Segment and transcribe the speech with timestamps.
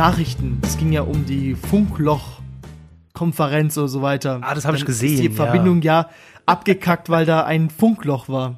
[0.00, 0.58] Nachrichten.
[0.62, 4.38] Es ging ja um die Funkloch-Konferenz oder so weiter.
[4.40, 5.32] Ah, das habe ich gesehen, Ist die ja.
[5.32, 6.08] Verbindung ja.
[6.46, 8.56] abgekackt, weil da ein Funkloch war.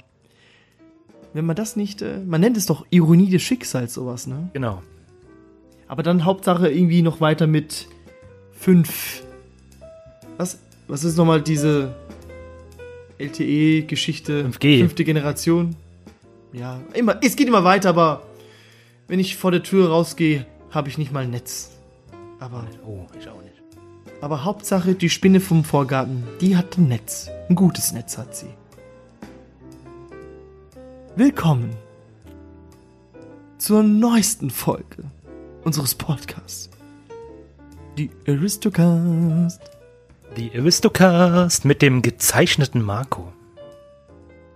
[1.35, 4.51] Wenn man das nicht, äh, man nennt es doch Ironie des Schicksals, sowas, ne?
[4.53, 4.85] Genau.
[5.89, 7.89] Aber dann Hauptsache irgendwie noch weiter mit
[8.53, 9.25] 5.
[10.37, 11.97] Was, was ist nochmal diese
[13.19, 14.45] LTE-Geschichte?
[14.45, 14.79] 5G.
[14.79, 15.75] Fünfte Generation.
[16.53, 18.23] Ja, immer, es geht immer weiter, aber
[19.09, 21.71] wenn ich vor der Tür rausgehe, habe ich nicht mal ein Netz.
[22.41, 23.63] Aber, Oh, ich auch nicht.
[24.21, 27.31] aber Hauptsache, die Spinne vom Vorgarten, die hat ein Netz.
[27.49, 28.49] Ein gutes Netz hat sie.
[31.15, 31.77] Willkommen
[33.59, 35.05] zur neuesten Folge
[35.63, 36.71] unseres Podcasts.
[37.99, 39.61] Die Aristocast.
[40.37, 43.31] Die Aristocast mit dem gezeichneten Marco.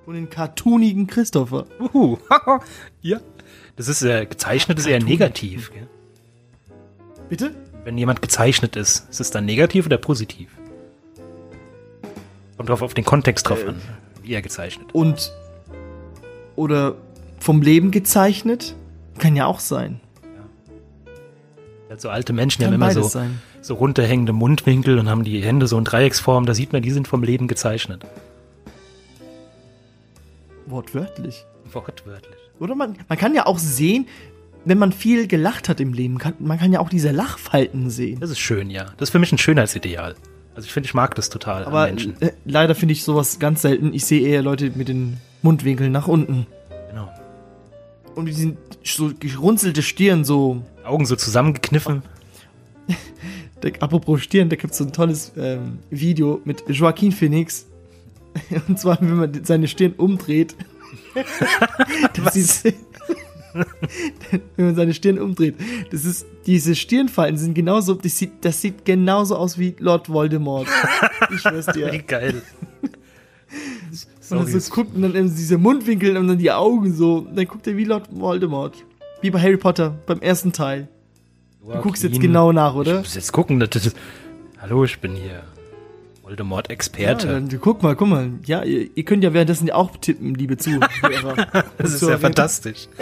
[0.07, 1.67] Und den cartoonigen Christopher.
[1.79, 2.17] Uhu.
[3.03, 3.21] ja.
[3.77, 5.71] Das ist äh, gezeichnet ist eher negativ.
[5.71, 5.87] Gell?
[7.29, 7.55] Bitte?
[7.85, 10.51] Wenn jemand gezeichnet ist, ist es dann negativ oder positiv?
[12.57, 13.81] Kommt drauf auf den Kontext drauf an,
[14.23, 14.95] wie er gezeichnet.
[14.95, 15.33] Und.
[16.57, 16.97] Oder
[17.39, 18.75] vom Leben gezeichnet?
[19.19, 20.01] Kann ja auch sein.
[21.89, 23.41] Also alte Menschen Kann haben immer so, sein.
[23.61, 26.47] so runterhängende Mundwinkel und haben die Hände so in Dreiecksform.
[26.47, 28.05] Da sieht man, die sind vom Leben gezeichnet.
[30.67, 31.45] Wortwörtlich.
[31.73, 32.37] Wortwörtlich.
[32.59, 34.07] Oder man, man kann ja auch sehen,
[34.67, 38.19] wenn man viel gelacht hat im Leben, kann, man kann ja auch diese Lachfalten sehen.
[38.19, 38.87] Das ist schön, ja.
[38.97, 40.17] Das ist für mich ein Schönheitsideal.
[40.57, 42.21] Also ich finde, ich mag das total Aber Menschen.
[42.21, 43.95] äh, leider finde ich sowas ganz selten.
[43.95, 46.47] Ich sehe eher Leute mit den Mundwinkeln nach unten.
[46.91, 47.09] Genau.
[48.17, 50.63] Und die sind so gerunzelte Stirn, so.
[50.85, 52.03] Augen so zusammengekniffen.
[53.81, 57.67] Apropos Stirn, da gibt es so ein tolles ähm, Video mit Joaquin Phoenix.
[58.69, 60.57] Und zwar, wenn man seine Stirn umdreht.
[62.25, 62.67] das ist,
[64.57, 65.55] wenn man seine Stirn umdreht.
[65.91, 70.69] Das ist, diese Stirnfalten sind genauso, das sieht, das sieht genauso aus wie Lord Voldemort.
[71.35, 71.93] Ich schwör's dir.
[71.93, 72.43] Wie geil.
[74.31, 77.19] Und dann so guckt und dann eben diese Mundwinkel und dann die Augen so.
[77.19, 78.75] Und dann guckt er wie Lord Voldemort.
[79.23, 80.89] Wie bei Harry Potter beim ersten Teil.
[81.63, 82.99] Du guckst jetzt genau nach, Ich oder?
[82.99, 83.59] muss jetzt gucken.
[83.59, 83.97] Das ist,
[84.59, 85.43] hallo, ich bin hier
[86.27, 87.29] Ja, Voldemort-Experte.
[87.29, 88.33] dann, du guck mal, guck mal.
[88.45, 91.47] Ja, ihr, ihr könnt ja währenddessen auch tippen, liebe Zuhörer.
[91.79, 92.89] das ist ja fantastisch.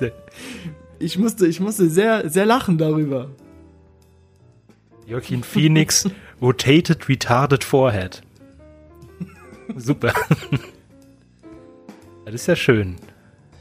[0.00, 0.08] ja
[0.98, 3.28] Ich musste, ich musste sehr, sehr lachen darüber.
[5.06, 6.08] Joaquin Phoenix,
[6.40, 8.22] Rotated Retarded Forehead.
[9.76, 10.14] Super.
[12.24, 12.96] Das ist ja schön.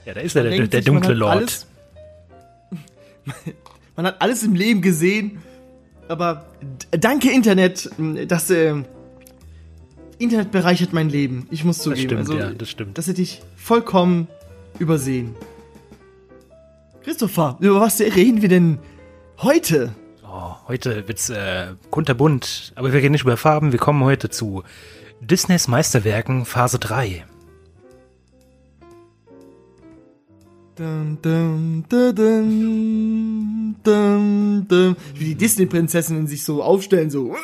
[0.05, 1.35] Ja, da ist er, der, der sich, dunkle hat Lord.
[1.35, 1.67] Alles,
[3.97, 5.41] man hat alles im Leben gesehen,
[6.11, 6.45] aber
[6.91, 7.89] danke Internet,
[8.27, 8.75] das äh,
[10.19, 11.47] Internet bereichert mein Leben.
[11.49, 12.03] Ich muss das zugeben.
[12.03, 12.97] stimmt, also, ja, das stimmt.
[12.97, 14.27] Das hätte ich vollkommen
[14.77, 15.35] übersehen.
[17.03, 18.77] Christopher, über was reden wir denn
[19.39, 19.95] heute?
[20.23, 23.71] Oh, heute wird's äh, kunterbunt, aber wir reden nicht über Farben.
[23.71, 24.63] Wir kommen heute zu
[25.21, 27.25] Disneys Meisterwerken Phase 3.
[35.15, 37.35] Wie die Disney-Prinzessinnen sich so aufstellen, so.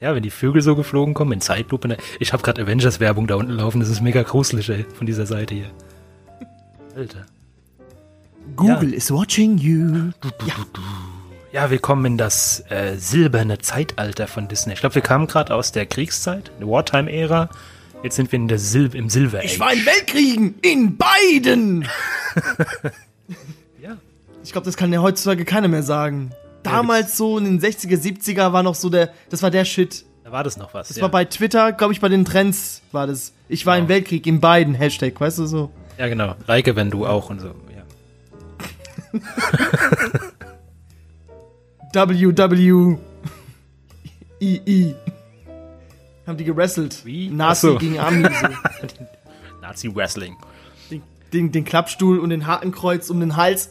[0.00, 1.88] Ja, wenn die Vögel so geflogen kommen in Zeitlupe.
[1.88, 1.96] Ne?
[2.20, 3.80] Ich habe gerade Avengers-Werbung da unten laufen.
[3.80, 5.70] Das ist mega gruselig ey, von dieser Seite hier.
[6.94, 7.24] Alter.
[8.56, 10.10] Google is watching you.
[11.52, 14.74] Ja, wir kommen in das äh, silberne Zeitalter von Disney.
[14.74, 17.48] Ich glaube, wir kamen gerade aus der Kriegszeit, der Wartime-Ära.
[18.04, 19.46] Jetzt sind wir in der Sil im Silver Age.
[19.46, 21.88] Ich war in Weltkriegen, in beiden.
[23.82, 23.96] ja.
[24.42, 26.30] Ich glaube, das kann ja heutzutage keiner mehr sagen.
[26.62, 30.04] Damals so in den 60er, 70er war noch so der, das war der Shit.
[30.22, 30.88] Da war das noch was.
[30.88, 31.02] Das ja.
[31.02, 33.32] war bei Twitter, glaube ich, bei den Trends war das.
[33.48, 33.94] Ich war im Genau.
[33.94, 35.70] Weltkrieg, in beiden, Hashtag, weißt du so.
[35.96, 36.34] ja, genau.
[36.46, 37.54] Reike, wenn du auch und so.
[37.74, 37.84] Ja.
[44.40, 44.94] WWEE.
[46.26, 47.04] Haben die gewrestelt.
[47.04, 47.28] Wie?
[47.28, 47.78] Nazi so.
[47.78, 48.22] gegen Ami.
[48.24, 48.28] So.
[49.62, 50.36] Nazi-Wrestling.
[50.90, 53.70] den, den, den Klappstuhl und den Hakenkreuz um den Hals.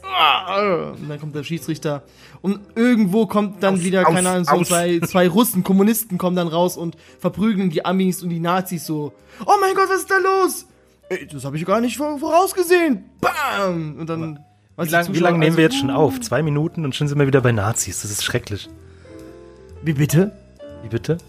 [0.98, 2.04] Und dann kommt der Schiedsrichter.
[2.42, 4.68] Und irgendwo kommt dann wieder, keine Ahnung, so aus.
[4.68, 9.14] zwei, zwei Russen, Kommunisten kommen dann raus und verprügeln die Amis und die Nazis so.
[9.46, 10.66] Oh mein Gott, was ist da los?
[11.10, 13.06] Ey, das habe ich gar nicht vor- vorausgesehen.
[13.22, 13.96] Bam!
[14.00, 14.40] Und dann.
[14.78, 16.20] Wie lange wie lang nehmen wir jetzt schon auf?
[16.20, 18.02] Zwei Minuten und schon sind wir wieder bei Nazis.
[18.02, 18.70] Das ist schrecklich.
[19.84, 20.32] Wie bitte?
[20.82, 21.20] Wie bitte?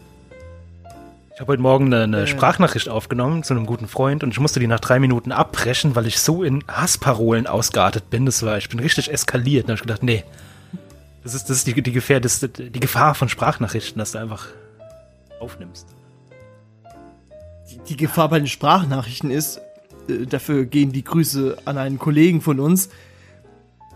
[1.35, 4.61] Ich habe heute Morgen eine, eine Sprachnachricht aufgenommen zu einem guten Freund und ich musste
[4.61, 8.25] die nach drei Minuten abbrechen, weil ich so in Hassparolen ausgeartet bin.
[8.25, 9.65] Das war, ich bin richtig eskaliert.
[9.65, 10.23] Da habe ich gedacht, nee,
[11.25, 14.47] das ist, das ist die, die, Gefähr, das, die Gefahr von Sprachnachrichten, dass du einfach
[15.41, 15.89] aufnimmst.
[17.89, 19.61] Die Gefahr bei den Sprachnachrichten ist,
[20.09, 22.91] äh, dafür gehen die Grüße an einen Kollegen von uns.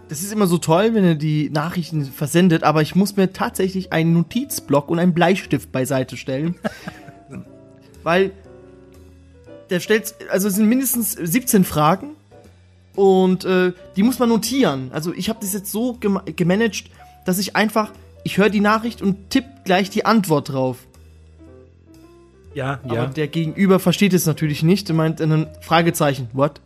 [0.09, 3.93] Das ist immer so toll, wenn er die Nachrichten versendet, aber ich muss mir tatsächlich
[3.93, 6.57] einen Notizblock und einen Bleistift beiseite stellen.
[8.09, 8.33] Weil
[9.69, 12.13] der stellt, also es sind mindestens 17 Fragen
[12.95, 14.91] und äh, die muss man notieren.
[14.95, 16.85] Also ich habe das jetzt so gem gemanagt,
[17.27, 17.91] dass ich einfach,
[18.25, 20.79] ich höre die Nachricht und tipp gleich die Antwort drauf.
[22.55, 23.07] Ja, Aber ja.
[23.09, 26.63] der Gegenüber versteht es natürlich nicht und meint in einem Fragezeichen, what?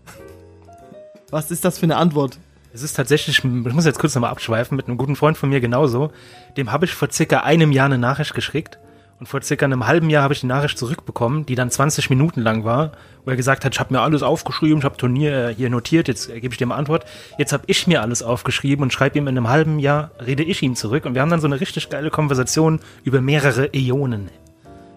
[1.30, 2.38] Was ist das für eine Antwort?
[2.72, 5.60] Es ist tatsächlich, ich muss jetzt kurz nochmal abschweifen, mit einem guten Freund von mir
[5.60, 6.12] genauso.
[6.56, 8.78] Dem habe ich vor circa einem Jahr eine Nachricht geschickt.
[9.22, 12.40] Und vor circa einem halben Jahr habe ich die Nachricht zurückbekommen, die dann 20 Minuten
[12.40, 12.90] lang war,
[13.24, 16.08] wo er gesagt hat, ich habe mir alles aufgeschrieben, ich habe Turnier äh, hier notiert,
[16.08, 17.04] jetzt äh, gebe ich dir mal Antwort.
[17.38, 20.60] Jetzt habe ich mir alles aufgeschrieben und schreibe ihm in einem halben Jahr, rede ich
[20.60, 21.04] ihm zurück.
[21.04, 24.28] Und wir haben dann so eine richtig geile Konversation über mehrere Äonen.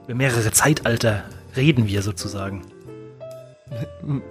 [0.05, 1.25] Über mehrere Zeitalter
[1.55, 2.63] reden wir sozusagen.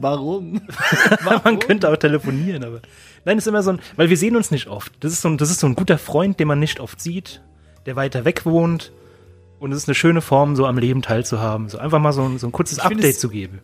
[0.00, 0.60] Warum?
[1.44, 2.82] Man könnte auch telefonieren, aber.
[3.24, 4.92] Nein, ist immer so ein, weil wir sehen uns nicht oft.
[5.00, 7.42] Das ist so ein, das ist so ein guter Freund, den man nicht oft sieht,
[7.90, 8.92] der weiter weg wohnt.
[9.58, 11.68] Und es ist eine schöne Form, so am Leben teilzuhaben.
[11.68, 13.58] So einfach mal so ein, so ein kurzes Ich Update es- zu geben.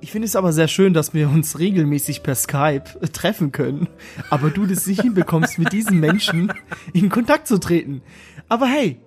[0.00, 3.88] Ich finde es aber sehr schön, dass wir uns regelmäßig per Skype äh, treffen können,
[4.30, 6.52] aber du das nicht hinbekommst, mit diesen Menschen
[6.92, 8.00] in Kontakt zu treten.
[8.48, 8.98] Aber hey,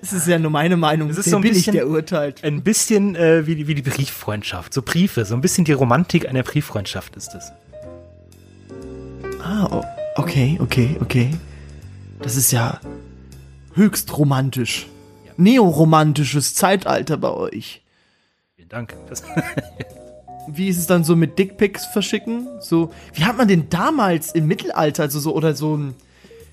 [0.00, 1.10] das ist ja nur meine Meinung.
[1.10, 2.42] Es ist so ein bin ich, bisschen- der urteilt?
[2.44, 6.26] Ein bisschen äh, wie, die, wie die Brieffreundschaft, so Briefe, so ein bisschen die Romantik
[6.28, 7.52] einer Brieffreundschaft ist es.
[9.42, 9.82] Ah,
[10.16, 11.30] okay, okay, okay.
[12.22, 12.80] Das ist ja
[13.76, 14.86] höchst romantisch.
[15.36, 17.82] Neoromantisches Zeitalter bei euch.
[18.56, 18.94] Vielen Dank.
[20.48, 22.46] Wie ist es dann so mit Dickpics verschicken?
[22.60, 25.94] So, wie hat man denn damals im Mittelalter, also so, oder so ein,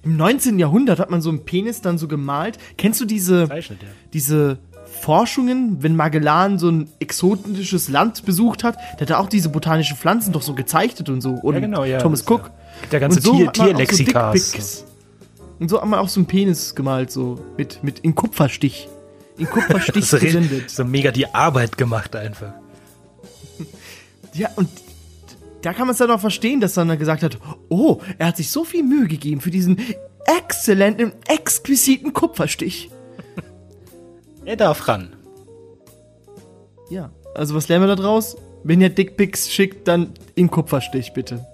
[0.03, 0.57] im 19.
[0.57, 2.57] Jahrhundert hat man so einen Penis dann so gemalt?
[2.77, 3.87] Kennst du diese, zeichnet, ja.
[4.11, 4.57] diese
[4.99, 9.95] Forschungen, wenn Magellan so ein exotisches Land besucht hat, der hat da auch diese botanischen
[9.95, 11.31] Pflanzen doch so gezeichnet und so.
[11.31, 11.99] Und Ja, genau, ja.
[11.99, 12.45] Thomas Cook.
[12.81, 14.33] ja- Der ganze und so Tier, so Tierlexikas.
[14.51, 14.85] Dickpics.
[15.59, 18.89] Und so hat man auch so einen Penis gemalt, so mit, mit in Kupferstich.
[19.38, 20.69] In Kupferstich gesendet.
[20.69, 22.53] so mega die Arbeit gemacht einfach.
[24.35, 24.67] Ja, und
[25.61, 27.38] da kann man es dann auch verstehen, dass er dann gesagt hat,
[27.69, 29.77] oh, er hat sich so viel Mühe gegeben für diesen
[30.25, 32.89] exzellenten, exquisiten Kupferstich.
[34.45, 35.15] Er darf ran.
[36.89, 38.35] Ja, also was lernen wir da draus?
[38.63, 41.45] Wenn ihr Dickpics schickt, dann in Kupferstich, bitte.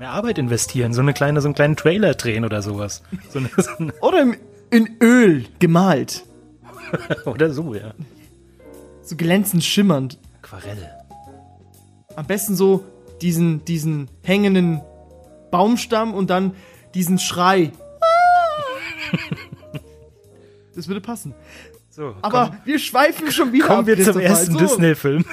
[0.00, 3.02] Mehr Arbeit investieren, so eine kleine, so einen kleinen Trailer drehen oder sowas.
[3.28, 4.36] So eine, so eine, Oder im,
[4.70, 6.24] in Öl gemalt.
[7.26, 7.92] oder so, ja.
[9.02, 10.18] So glänzend schimmernd.
[10.40, 10.90] Aquarell.
[12.16, 12.82] Am besten so
[13.20, 14.80] diesen, diesen hängenden
[15.50, 16.54] Baumstamm und dann
[16.94, 17.70] diesen Schrei.
[20.72, 21.34] Das würde passen.
[21.90, 24.58] So, Aber komm, wir schweifen schon wieder kommen ab, wir zum ersten So.
[24.60, 25.26] Disney-Film.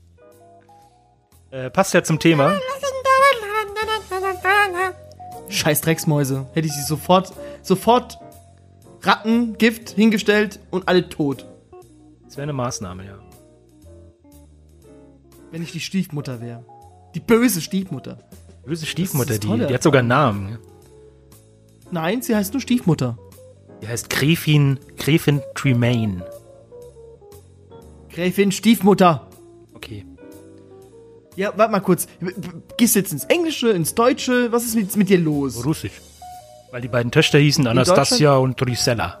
[1.50, 2.60] äh, passt ja zum Thema.
[5.48, 6.46] Scheiß Drecksmäuse.
[6.52, 8.18] Hätte ich sie sofort, sofort
[9.02, 11.46] Rattengift hingestellt und alle tot.
[12.24, 13.18] Das wäre eine Maßnahme, ja.
[15.50, 16.64] Wenn ich die Stiefmutter wäre.
[17.14, 18.18] Die böse Stiefmutter.
[18.66, 20.48] Böse Stiefmutter, die, die hat sogar einen Namen.
[20.50, 20.58] ja.
[21.90, 23.16] Nein, sie heißt nur Stiefmutter.
[23.80, 26.22] Die heißt Gräfin, Gräfin Tremaine.
[28.10, 29.28] Gräfin Stiefmutter.
[29.72, 30.04] Okay.
[31.38, 32.08] Ja, warte mal kurz.
[32.76, 34.50] Gehst du jetzt ins Englische, ins Deutsche?
[34.50, 35.64] Was ist mit, mit dir los?
[35.64, 36.00] Russisch.
[36.72, 39.20] Weil die beiden Töchter hießen Anastasia und Trisella.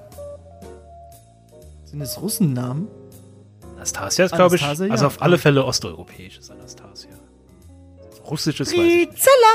[1.84, 2.88] Sind das Russennamen?
[3.76, 4.70] Anastasia ist, glaube ich, ja.
[4.90, 7.12] also auf alle Fälle osteuropäisches Anastasia.
[8.28, 8.72] Russisches.
[8.72, 9.52] Rizella.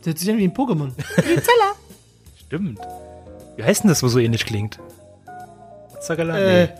[0.00, 0.92] Das hört sich an wie ein Pokémon.
[1.16, 1.72] Rizella.
[2.46, 2.78] Stimmt.
[3.56, 4.78] Wie heißt denn das, wo so ähnlich klingt?
[5.94, 6.38] Mozzarella?
[6.38, 6.72] äh, Nee.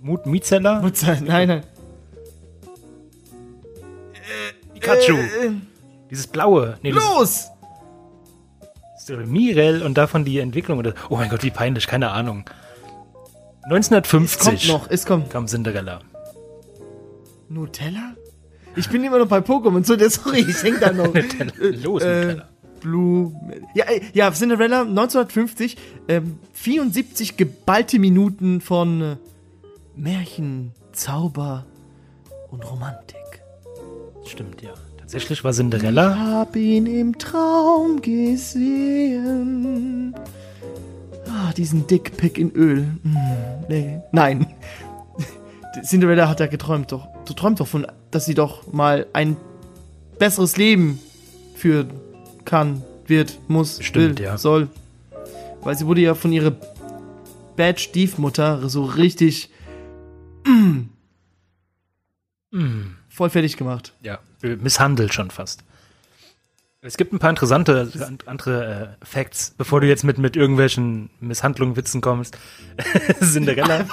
[0.00, 0.80] Mut Mizella?
[0.80, 1.62] Mutter, nein, nein.
[4.82, 5.14] Pikachu.
[5.16, 5.50] Äh,
[6.10, 6.78] Dieses blaue.
[6.82, 7.48] Nee, los!
[9.26, 10.78] Mirel und davon die Entwicklung.
[10.78, 12.44] Oder, oh mein Gott, wie peinlich, keine Ahnung.
[13.64, 15.30] Es kommt 1950 noch, es kommt.
[15.30, 16.00] kam Cinderella.
[17.48, 18.14] Nutella?
[18.76, 21.12] Ich bin immer noch bei Pokémon, so, der- sorry, ich häng da noch.
[21.58, 22.48] Los, Äh, Nutella.
[22.80, 23.32] Blue.
[23.74, 25.76] Ja, äh, ja, Cinderella 1950,
[26.08, 29.16] ähm, 74 geballte Minuten von äh,
[29.96, 31.64] Märchen, Zauber
[32.50, 33.16] und Romantik.
[34.24, 34.70] Stimmt, ja.
[34.98, 36.16] Tatsächlich war Cinderella.
[36.16, 39.34] Hab ihn im Traum gesehen.
[41.28, 42.86] Ah, diesen Dickpick in Öl.
[43.02, 43.16] Hm,
[43.68, 44.00] nee.
[44.12, 44.46] Nein.
[45.84, 47.08] Cinderella hat ja geträumt doch.
[47.24, 49.36] Du träumst doch von, dass sie doch mal ein
[50.18, 50.98] besseres Leben
[51.54, 51.90] führen
[52.44, 54.38] kann, wird, muss, Stimmt, will, ja.
[54.38, 54.68] soll.
[55.62, 56.52] Weil sie wurde ja von ihrer
[57.56, 59.50] Bad Stiefmutter so richtig
[62.52, 62.96] Mm.
[63.22, 63.92] Voll fertig gemacht.
[64.02, 65.62] Ja, misshandelt schon fast.
[66.80, 67.88] Es gibt ein paar interessante
[68.26, 72.36] andere äh, Facts, bevor du jetzt mit, mit irgendwelchen Misshandlungen, Witzen kommst.
[73.22, 73.86] Cinderella.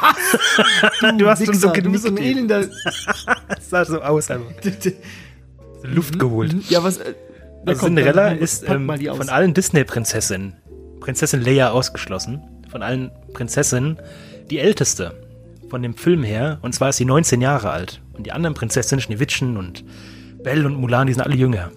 [1.01, 2.65] du, du hast schon so, du bist so ein elender.
[3.49, 4.51] das sah so aus einfach.
[5.83, 6.55] Luft geholt.
[6.67, 6.97] Ja, was.
[6.97, 7.13] Äh,
[7.67, 10.55] also Cinderella ist ähm, von allen Disney-Prinzessinnen,
[11.01, 13.99] Prinzessin Leia ausgeschlossen, von allen Prinzessinnen
[14.49, 15.13] die älteste
[15.69, 16.57] von dem Film her.
[16.63, 18.01] Und zwar ist sie 19 Jahre alt.
[18.19, 19.85] Und die anderen Prinzessinnen, Schneewittchen und
[20.43, 21.71] Belle und Mulan, die sind alle jünger.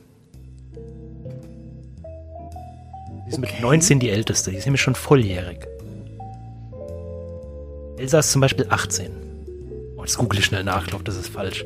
[3.25, 3.53] Die ist okay.
[3.53, 4.51] mit 19 die älteste.
[4.51, 5.69] Die ist nämlich schon volljährig.
[7.97, 9.13] Elsa ist zum Beispiel 18.
[9.97, 10.83] Oh, das google ich schnell nach.
[10.83, 11.65] Ich glaube, das ist falsch.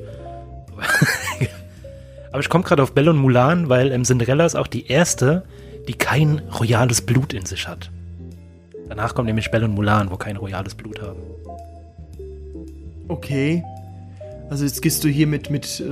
[2.30, 5.44] Aber ich komme gerade auf Belle und Mulan, weil ähm, Cinderella ist auch die erste,
[5.88, 7.90] die kein royales Blut in sich hat.
[8.90, 11.22] Danach kommt nämlich Belle und Mulan, wo kein royales Blut haben.
[13.08, 13.64] Okay.
[14.48, 15.84] Also jetzt gehst du hier mit, mit, äh,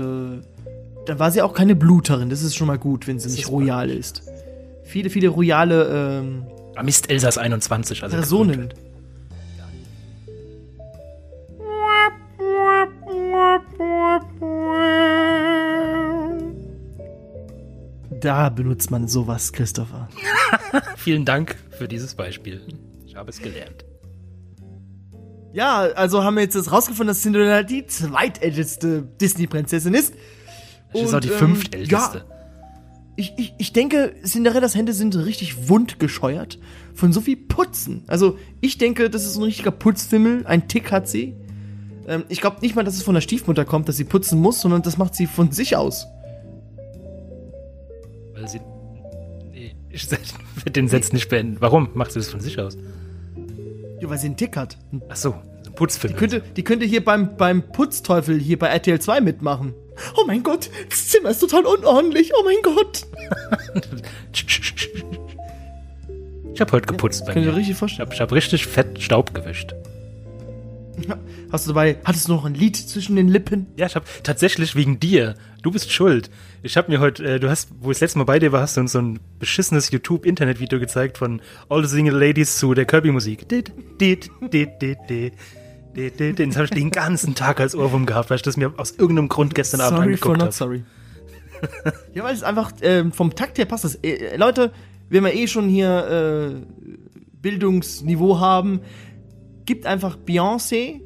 [1.07, 2.31] dann war sie auch keine Bluterin.
[2.31, 4.23] Das ist schon mal gut, wenn sie das nicht royal ist.
[4.85, 6.47] Viele, viele royale, ähm,
[6.77, 8.17] Ah, Mist, Elsa ist 21, also.
[8.17, 8.75] Personen.
[18.11, 20.09] Da benutzt man sowas, Christopher.
[20.97, 22.63] Vielen Dank für dieses Beispiel.
[23.07, 23.85] Ich habe es gelernt.
[25.55, 30.13] Ja, also haben wir jetzt das rausgefunden, dass Cinderella die zweitälteste Disney-Prinzessin ist.
[30.93, 31.95] Das ist auch die ähm, fünftälteste.
[31.95, 32.25] Ja,
[33.15, 36.59] ich, ich, ich denke, Cinderellas Hände sind richtig wundgescheuert
[36.93, 38.03] von so viel Putzen.
[38.09, 40.45] Also, ich denke, das ist ein richtiger Putzfimmel.
[40.45, 41.37] Ein Tick hat sie.
[42.09, 44.61] Ähm, ich glaube nicht mal, dass es von der Stiefmutter kommt, dass sie putzen muss,
[44.61, 46.09] sondern das macht sie von sich aus.
[48.35, 48.61] Weil sie.
[49.53, 50.11] Nee, ich
[50.57, 51.59] werde den Satz nicht beenden.
[51.61, 52.77] Warum macht sie das von sich aus?
[54.05, 54.77] Ja, weil sie einen Tick hat.
[55.09, 55.35] Ach so,
[55.77, 56.13] Putzfilm.
[56.13, 59.73] Die könnte, die könnte hier beim, beim Putzteufel hier bei RTL 2 mitmachen.
[60.19, 62.31] Oh mein Gott, das Zimmer ist total unordentlich.
[62.39, 63.07] Oh mein Gott.
[66.53, 67.57] ich habe heute geputzt ja, bei mir.
[67.57, 68.11] richtig vorstellen.
[68.13, 69.75] Ich habe hab richtig fett Staub gewischt.
[71.55, 73.69] Hast du dabei, hattest du noch ein Lied zwischen den Lippen?
[73.77, 75.37] Ja, ich habe tatsächlich wegen dir.
[75.63, 76.29] Du bist schuld.
[76.65, 78.63] Ich habe mir heute, äh, du hast, wo ich das letzte Mal bei dir war,
[78.63, 82.87] hast du uns so ein beschissenes YouTube-Internet-Video gezeigt von All the Single Ladies zu der
[82.87, 83.49] Kirby-Musik.
[83.49, 83.67] Den
[86.57, 89.55] habe ich den ganzen Tag als Ohrwurm gehabt, weil ich das mir aus irgendeinem Grund
[89.55, 90.51] gestern sorry Abend angeguckt habe.
[90.51, 91.95] Sorry for not sorry.
[92.15, 93.95] ja, weil es einfach ähm, vom Takt her passt das.
[94.03, 94.73] Äh, Leute,
[95.09, 96.67] wenn wir eh schon hier äh,
[97.41, 98.81] Bildungsniveau haben,
[99.67, 101.01] gibt einfach Beyoncé,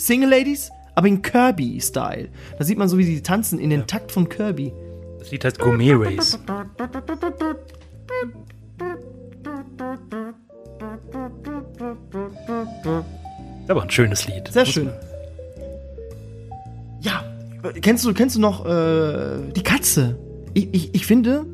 [0.00, 2.30] Single Ladies, aber in Kirby-Style.
[2.58, 3.86] Da sieht man so, wie sie tanzen in den ja.
[3.86, 4.72] Takt von Kirby.
[5.18, 6.38] Das Lied heißt Gourmet Race.
[13.68, 14.48] Aber ein schönes Lied.
[14.50, 14.90] Sehr schön.
[17.00, 17.22] Ja,
[17.82, 20.18] kennst du, kennst du noch äh, die Katze?
[20.54, 21.44] Ich, ich, ich finde,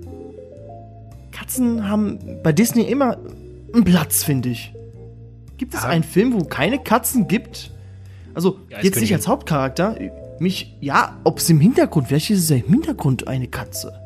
[1.33, 3.19] Katzen haben bei Disney immer
[3.75, 4.73] einen Platz, finde ich.
[5.57, 5.89] Gibt es ja.
[5.89, 7.73] einen Film, wo keine Katzen gibt?
[8.37, 9.97] Also, ja, jetzt nicht als Hauptcharakter.
[10.39, 13.99] Mich, ja, ob es im Hintergrund, vielleicht ist es ja im Hintergrund eine Katze.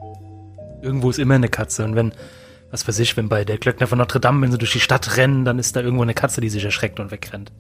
[0.83, 1.85] Irgendwo ist immer eine Katze.
[1.85, 2.13] Und wenn,
[2.71, 5.17] was weiß ich, wenn bei der Glöckner von Notre Dame, wenn sie durch die Stadt
[5.17, 7.51] rennen, dann ist da irgendwo eine Katze, die sich erschreckt und wegrennt.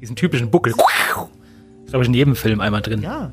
[0.00, 0.74] Diesen typischen Buckel.
[0.74, 3.02] Ist, glaube ich, in jedem Film einmal drin.
[3.02, 3.32] Ja.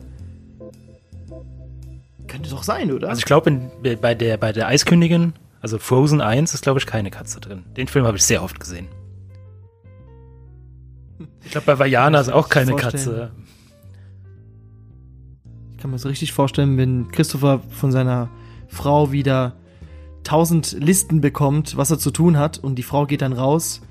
[2.27, 3.09] Könnte doch sein, oder?
[3.09, 3.69] Also ich glaube,
[4.01, 7.65] bei der, bei der Eiskönigin, also Frozen 1, ist, glaube ich, keine Katze drin.
[7.77, 8.87] Den Film habe ich sehr oft gesehen.
[11.43, 13.31] Ich glaube, bei Vajana ist auch keine Katze.
[15.71, 18.29] Ich kann mir so richtig vorstellen, wenn Christopher von seiner
[18.67, 19.55] Frau wieder
[20.23, 23.81] tausend Listen bekommt, was er zu tun hat, und die Frau geht dann raus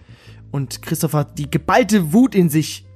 [0.51, 2.87] und Christopher die geballte Wut in sich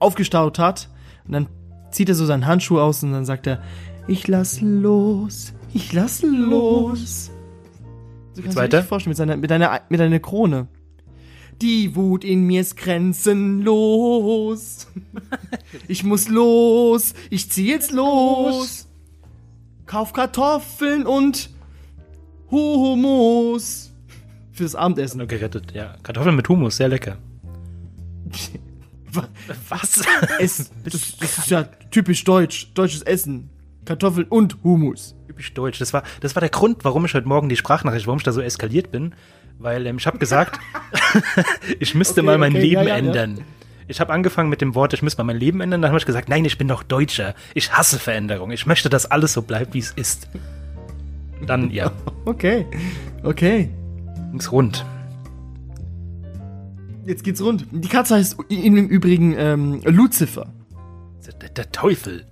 [0.00, 0.88] aufgestaut hat,
[1.26, 1.46] und dann
[1.90, 3.62] zieht er so seinen Handschuh aus und dann sagt er,
[4.08, 7.30] ich lass los, ich lass los.
[8.32, 10.68] So kannst du dir vorstellen, mit, seiner, mit, einer, mit einer Krone.
[11.60, 14.86] Die Wut in mir ist grenzenlos.
[15.88, 17.14] Ich muss los.
[17.30, 18.88] Ich zieh jetzt los.
[19.86, 21.50] Kauf Kartoffeln und
[22.50, 23.92] Humus.
[24.52, 25.26] Fürs Abendessen.
[25.26, 25.94] Gerettet, ja.
[26.02, 27.18] Kartoffeln mit Humus, sehr lecker.
[29.68, 30.02] Was?
[30.38, 32.72] Es, das, das ist ja typisch deutsch.
[32.74, 33.50] Deutsches Essen.
[33.84, 35.16] Kartoffeln und Humus.
[35.26, 35.78] Typisch deutsch.
[35.78, 38.32] Das war, das war der Grund, warum ich heute Morgen die Sprachnachricht, warum ich da
[38.32, 39.14] so eskaliert bin.
[39.60, 40.58] Weil ähm, ich habe gesagt,
[41.78, 43.36] ich müsste okay, mal mein okay, Leben ja, ja, ändern.
[43.36, 43.44] Ja.
[43.88, 45.82] Ich habe angefangen mit dem Wort, ich müsste mal mein Leben ändern.
[45.82, 47.34] Dann habe ich gesagt, nein, ich bin doch Deutscher.
[47.54, 48.52] Ich hasse Veränderung.
[48.52, 50.28] Ich möchte, dass alles so bleibt, wie es ist.
[51.46, 51.92] Dann, ja.
[52.24, 52.66] Okay,
[53.22, 53.70] okay.
[54.30, 54.84] Ging's rund.
[57.06, 57.66] Jetzt geht's rund.
[57.72, 60.52] Die Katze heißt im Übrigen ähm, Lucifer.
[61.40, 62.26] Der, der Teufel.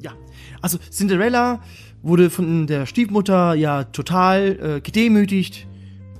[0.00, 0.12] Ja,
[0.60, 1.60] also Cinderella
[2.02, 5.66] wurde von der Stiefmutter ja total äh, gedemütigt.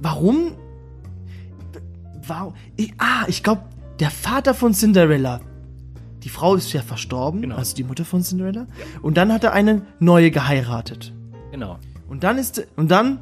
[0.02, 0.52] Warum?
[2.26, 2.54] Warum?
[2.76, 3.62] Ich, ah, ich glaube,
[4.00, 5.40] der Vater von Cinderella.
[6.24, 7.56] Die Frau ist ja verstorben, Genau.
[7.56, 8.66] also die Mutter von Cinderella.
[9.00, 11.12] Und dann hat er eine neue geheiratet.
[11.50, 11.78] Genau.
[12.08, 13.18] Und dann ist und dann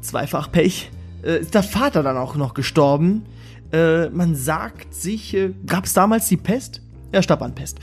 [0.00, 0.90] zweifach Pech
[1.22, 3.24] äh, ist der Vater dann auch noch gestorben.
[3.72, 6.82] Äh, man sagt sich, äh, gab es damals die Pest?
[7.12, 7.78] Er starb an Pest.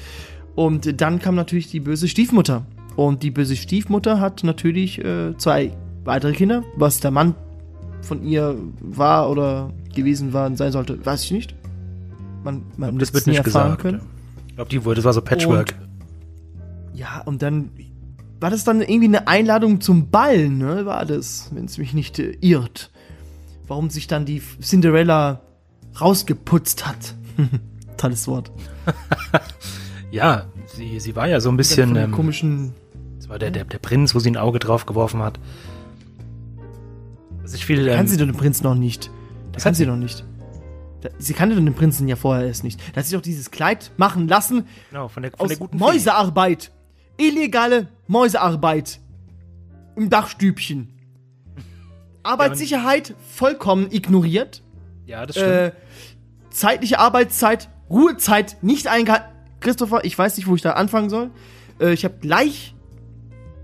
[0.55, 2.65] Und dann kam natürlich die böse Stiefmutter.
[2.96, 5.01] Und die böse Stiefmutter hat natürlich
[5.38, 5.72] zwei
[6.03, 6.63] weitere Kinder.
[6.75, 7.36] Was der Mann
[8.01, 11.56] von ihr war oder gewesen war und sein sollte, weiß ich nicht.
[12.44, 14.01] Man, man Das wird nicht erfahren gesagt.
[14.01, 14.08] ja.
[14.48, 15.75] Ich glaube, die wurde, das war so Patchwork.
[16.94, 17.72] Ja, und dann
[18.39, 20.86] war das dann irgendwie eine Einladung zum Ball, ne?
[20.86, 22.91] War das, wenn es mich nicht äh, irrt.
[23.68, 25.41] Warum sich dann die Cinderella
[26.00, 27.15] rausgeputzt hat.
[27.98, 28.51] Tolles Wort.
[30.12, 31.96] ja, sie, sie war ja so ein bisschen.
[31.96, 32.74] Ähm, komischen.
[33.18, 35.39] das war der, der, der Prinz, wo sie ein Auge drauf geworfen hat.
[37.50, 37.88] Was ich viel.
[37.88, 39.10] Kann Ähm, sie doch den Prinzen noch nicht.
[39.53, 40.24] Das kann sie noch nicht.
[41.01, 42.79] Da, sie kannte den Prinzen ja vorher erst nicht.
[42.94, 45.77] Da hat sie doch dieses Kleid machen lassen genau, von der, von aus der guten.
[45.77, 46.72] Mäusearbeit.
[47.18, 49.00] Illegale Mäusearbeit.
[49.96, 50.89] Im Dachstübchen.
[52.24, 54.62] Arbeitssicherheit vollkommen ignoriert.
[55.08, 55.50] Ja, das stimmt.
[55.51, 55.72] äh,
[56.51, 59.27] zeitliche Arbeitszeit, Ruhezeit nicht eingehalten.
[59.60, 61.32] Christopher, ich weiß nicht, wo ich da anfangen soll.
[61.79, 62.75] Äh, ich habe gleich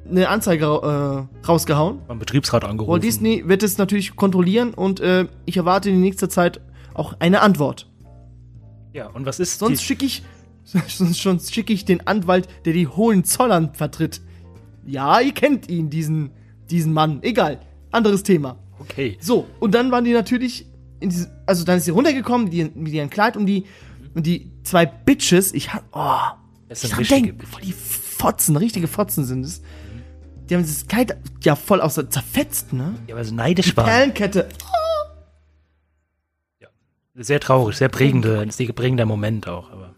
[0.10, 2.00] eine Anzeige äh, rausgehauen.
[2.08, 2.92] Beim Betriebsrat angerufen.
[2.92, 6.62] Walt Disney wird es natürlich kontrollieren und äh, ich erwarte in nächster Zeit
[6.94, 7.90] auch eine Antwort.
[8.94, 10.24] Ja, und was ist Sonst schicke ich,
[10.64, 14.22] sonst, sonst schicke ich den Anwalt, der die Hohenzollern vertritt.
[14.86, 16.32] Ja, ihr kennt ihn, diesen,
[16.70, 17.20] diesen Mann.
[17.24, 17.60] Egal,
[17.91, 18.58] anderes Thema.
[18.80, 19.18] Okay.
[19.20, 20.68] So, und dann waren die natürlich
[21.00, 23.65] in diesem, also dann ist sie runtergekommen die, mit ihrem Kleid und die,
[24.13, 26.38] und die zwei Bitches, ich hab, oh,
[26.70, 29.62] Das ich sind dran richtige denk, die Fotzen, richtige Fotzen sind es.
[30.49, 32.95] Die haben dieses Kleid ja voll aus zerfetzt, ne?
[33.08, 33.86] Ja, weil sie neidisch waren.
[33.86, 34.49] Perlenkette.
[37.17, 39.95] Sehr traurig, sehr prägende, sehr prägender Moment auch, aber.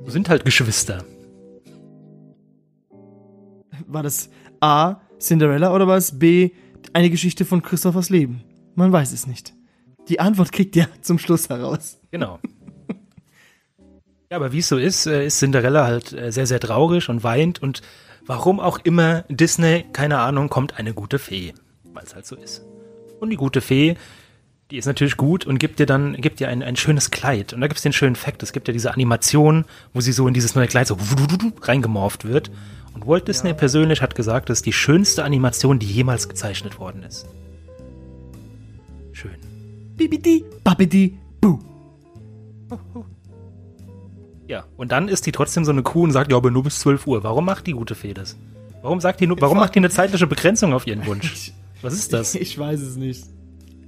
[0.00, 1.04] Wir sind halt Geschwister.
[3.86, 4.28] War das
[4.60, 6.50] A, Cinderella oder war es B,
[6.92, 8.42] eine Geschichte von Christophers Leben?
[8.74, 9.52] Man weiß es nicht.
[10.08, 11.98] Die Antwort kriegt ihr zum Schluss heraus.
[12.10, 12.40] Genau.
[14.30, 17.22] ja, aber wie es so ist, äh, ist Cinderella halt äh, sehr, sehr traurig und
[17.22, 17.82] weint und
[18.26, 21.54] warum auch immer Disney, keine Ahnung, kommt eine gute Fee.
[21.92, 22.62] Weil es halt so ist.
[23.20, 23.96] Und die gute Fee,
[24.70, 27.52] die ist natürlich gut und gibt dir dann, gibt dir ein, ein schönes Kleid.
[27.52, 30.28] Und da gibt es den schönen Fakt, es gibt ja diese Animation, wo sie so
[30.28, 30.96] in dieses neue Kleid so
[31.62, 32.50] reingemorpht wird.
[32.94, 37.02] Und Walt Disney persönlich hat gesagt, das ist die schönste Animation, die jemals gezeichnet worden
[37.02, 37.26] ist.
[39.12, 39.36] Schön.
[39.96, 41.58] Bibidi, babidi, bu.
[44.50, 46.80] Ja, und dann ist die trotzdem so eine Kuh und sagt, ja, aber nur bis
[46.80, 47.22] 12 Uhr.
[47.22, 48.36] Warum macht die gute Fee das?
[48.82, 51.52] Warum sagt die nur, warum macht die eine zeitliche Begrenzung auf ihren Wunsch?
[51.82, 52.34] Was ist das?
[52.34, 53.26] Ich weiß es nicht.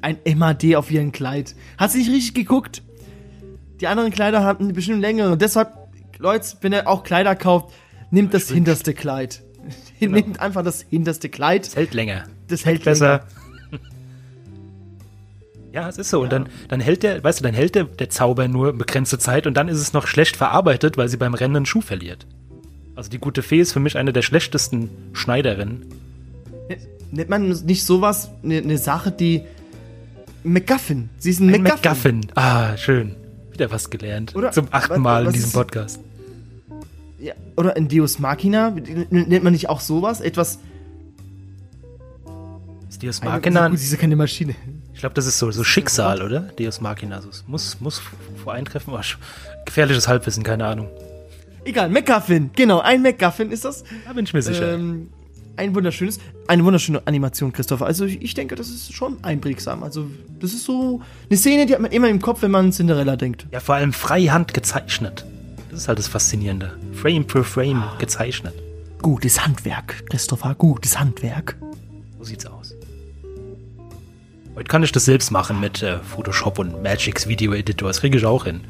[0.02, 1.56] Ein MAD auf ihrem Kleid.
[1.78, 2.80] Hat sie nicht richtig geguckt?
[3.80, 5.32] Die anderen Kleider hatten bestimmt längere.
[5.32, 5.72] Und deshalb,
[6.18, 7.74] Leute, wenn ihr auch Kleider kauft,
[8.12, 9.42] nehmt das hinterste Kleid.
[9.98, 11.66] Nehmt einfach das hinterste Kleid.
[11.66, 12.22] Es hält länger.
[12.46, 13.26] Das hält Besser.
[15.72, 16.20] Ja, es ist so.
[16.22, 19.46] Und dann, dann hält der, weißt du, dann hält der, der Zauber nur begrenzte Zeit
[19.46, 22.26] und dann ist es noch schlecht verarbeitet, weil sie beim Rennen einen Schuh verliert.
[22.94, 25.86] Also die gute Fee ist für mich eine der schlechtesten Schneiderinnen.
[27.10, 29.42] Nennt man nicht sowas eine ne Sache, die
[30.44, 31.08] MacGuffin.
[31.18, 32.16] Sie ist ein, Ein MacGuffin.
[32.16, 32.32] MacGuffin.
[32.34, 33.16] Ah, schön.
[33.50, 34.34] Wieder was gelernt.
[34.34, 36.00] Oder- Zum achten Mal in diesem Podcast.
[37.18, 38.70] Ja, oder ein Deus Machina.
[39.10, 40.20] Nennt man nicht auch sowas?
[40.20, 40.58] Etwas.
[42.88, 44.54] Ist Deus Eine- Machina, sie ist ja keine Maschine.
[45.02, 46.42] Ich glaube, das ist so, so Schicksal, oder?
[46.56, 47.20] Deus Machina.
[47.20, 48.00] So, es muss, muss
[48.44, 48.94] vor eintreffen.
[48.94, 49.00] Oh,
[49.64, 50.88] gefährliches Halbwissen, keine Ahnung.
[51.64, 52.50] Egal, MacGuffin.
[52.54, 53.82] Genau, ein MacGuffin ist das.
[54.06, 54.74] Da bin ich mir sicher.
[54.74, 55.08] Ähm,
[55.56, 57.84] ein wunderschönes, eine wunderschöne Animation, Christopher.
[57.84, 59.82] Also ich, ich denke, das ist schon einprägsam.
[59.82, 60.06] Also
[60.38, 63.16] das ist so eine Szene, die hat man immer im Kopf, wenn man an Cinderella
[63.16, 63.48] denkt.
[63.50, 65.26] Ja, vor allem freihand gezeichnet.
[65.68, 66.78] Das ist halt das Faszinierende.
[66.92, 68.54] Frame für Frame gezeichnet.
[69.02, 71.56] Gutes Handwerk, Christopher, gutes Handwerk.
[72.18, 72.61] So sieht's aus.
[74.54, 77.88] Heute kann ich das selbst machen mit äh, Photoshop und Magix Video Editor.
[77.88, 78.60] Das kriege ich auch hin.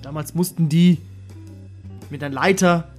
[0.00, 0.98] Damals mussten die
[2.08, 2.92] mit einer Leiter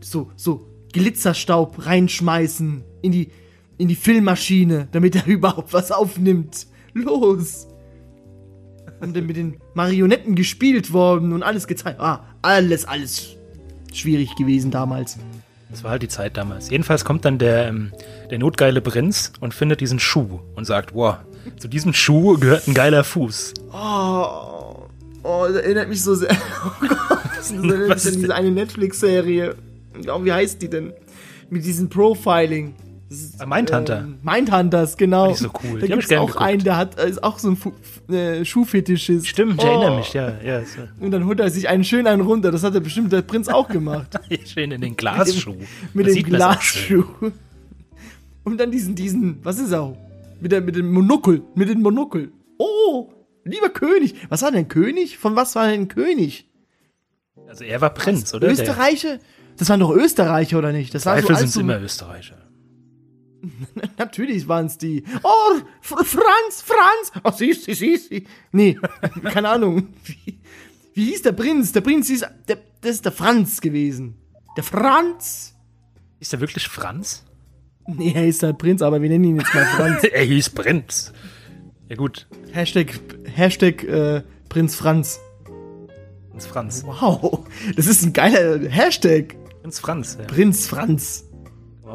[0.00, 3.30] so, so Glitzerstaub reinschmeißen in die,
[3.76, 6.66] in die Filmmaschine, damit er überhaupt was aufnimmt.
[6.94, 7.66] Los!
[9.00, 12.00] Und dann mit den Marionetten gespielt worden und alles gezeigt.
[12.00, 13.36] Ah, alles, alles
[13.92, 15.18] schwierig gewesen damals.
[15.70, 16.70] Das war halt die Zeit damals.
[16.70, 17.92] Jedenfalls kommt dann der, ähm,
[18.30, 21.16] der notgeile Prinz und findet diesen Schuh und sagt, wow,
[21.58, 23.54] zu diesem Schuh gehört ein geiler Fuß.
[23.72, 24.56] Oh,
[25.28, 26.30] Oh, das erinnert mich so sehr.
[26.62, 26.98] Oh Gott,
[27.36, 29.56] das erinnert mich an diese eine Netflix-Serie.
[30.08, 30.92] Oh, wie heißt die denn?
[31.50, 32.74] Mit diesem Profiling.
[33.46, 34.00] Mindhunter.
[34.00, 35.28] Ähm, Mindhunters, genau.
[35.28, 35.78] Die ist so cool.
[35.80, 36.42] Da gibt ich es auch geguckt.
[36.44, 37.72] einen, der hat ist auch so ein Fu
[38.12, 39.26] äh, Schuhfetischist.
[39.28, 39.68] Stimmt, ich Oh.
[39.68, 40.32] erinnere mich, ja.
[40.44, 40.80] ja so.
[40.98, 42.50] Und dann holt er sich einen schön einen runter.
[42.50, 44.18] Das hat der bestimmt der Prinz auch gemacht.
[44.46, 45.54] Schön in den Glasschuh.
[45.94, 46.22] mit dem.
[46.24, 47.04] Glasschuh.
[48.42, 49.96] Und dann diesen, diesen, was ist er?
[50.40, 52.30] Mit, der, mit dem Monokel, mit dem Monokel.
[52.58, 53.08] Oh,
[53.44, 54.14] lieber König.
[54.28, 55.18] Was war denn König?
[55.18, 56.48] Von was war denn König?
[57.48, 58.48] Also er war Prinz, oder?
[58.48, 59.18] Der Österreicher?
[59.58, 60.94] Das waren doch Österreicher, oder nicht?
[60.94, 62.36] Das war so Zweifel alles sind so, immer Österreicher.
[63.98, 65.04] Natürlich waren es die.
[65.22, 67.12] Oh, Fr Franz, Franz.
[67.24, 68.26] Oh, siehst sie, siehst sie.
[68.52, 68.78] Nee,
[69.24, 69.88] keine Ahnung.
[70.04, 70.38] Wie,
[70.94, 71.72] wie hieß der Prinz?
[71.72, 74.16] Der Prinz hieß, der, das ist der Franz gewesen.
[74.56, 75.54] Der Franz.
[76.18, 77.24] Ist er wirklich Franz?
[77.86, 80.04] Nee, er ist der Prinz, aber wir nennen ihn jetzt mal Franz.
[80.12, 81.12] er hieß Prinz.
[81.88, 82.98] Ja gut, Hashtag,
[83.32, 85.20] Hashtag äh, Prinz Franz.
[86.30, 86.84] Prinz Franz.
[86.84, 87.46] Wow,
[87.76, 89.36] das ist ein geiler Hashtag.
[89.60, 90.24] Prinz Franz, ja.
[90.26, 91.26] Prinz Franz.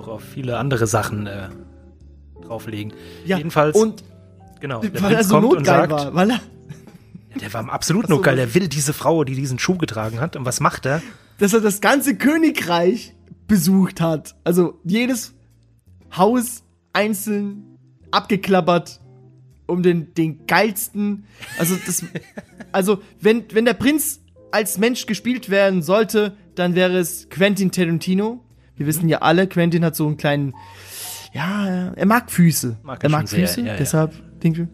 [0.01, 1.49] Auch auf viele andere Sachen äh,
[2.43, 2.93] drauflegen.
[3.25, 4.03] Ja, Jedenfalls, Und
[4.59, 6.39] genau, der weil Prinz so kommt und notgeil sagt, war, weil er,
[7.39, 8.37] der war absolut Ach so, nur geil.
[8.37, 10.35] was- Er will diese Frau, die diesen Schuh getragen hat.
[10.35, 11.01] Und was macht er?
[11.37, 13.15] dass er das ganze Königreich
[13.47, 14.35] besucht hat.
[14.43, 15.33] Also jedes
[16.15, 17.77] Haus einzeln
[18.11, 18.99] abgeklappert,
[19.65, 21.23] um den, den geilsten.
[21.57, 22.03] Also das,
[22.71, 24.19] also wenn, wenn der Prinz
[24.51, 28.43] als Mensch gespielt werden sollte, dann wäre es Quentin Tarantino.
[28.81, 30.55] Wir wissen ja alle, Quentin hat so einen kleinen,
[31.33, 32.79] ja, er mag Füße.
[32.81, 33.75] Mag er er mag schon sehr, Füße, ja, ja.
[33.77, 34.67] deshalb denke ich.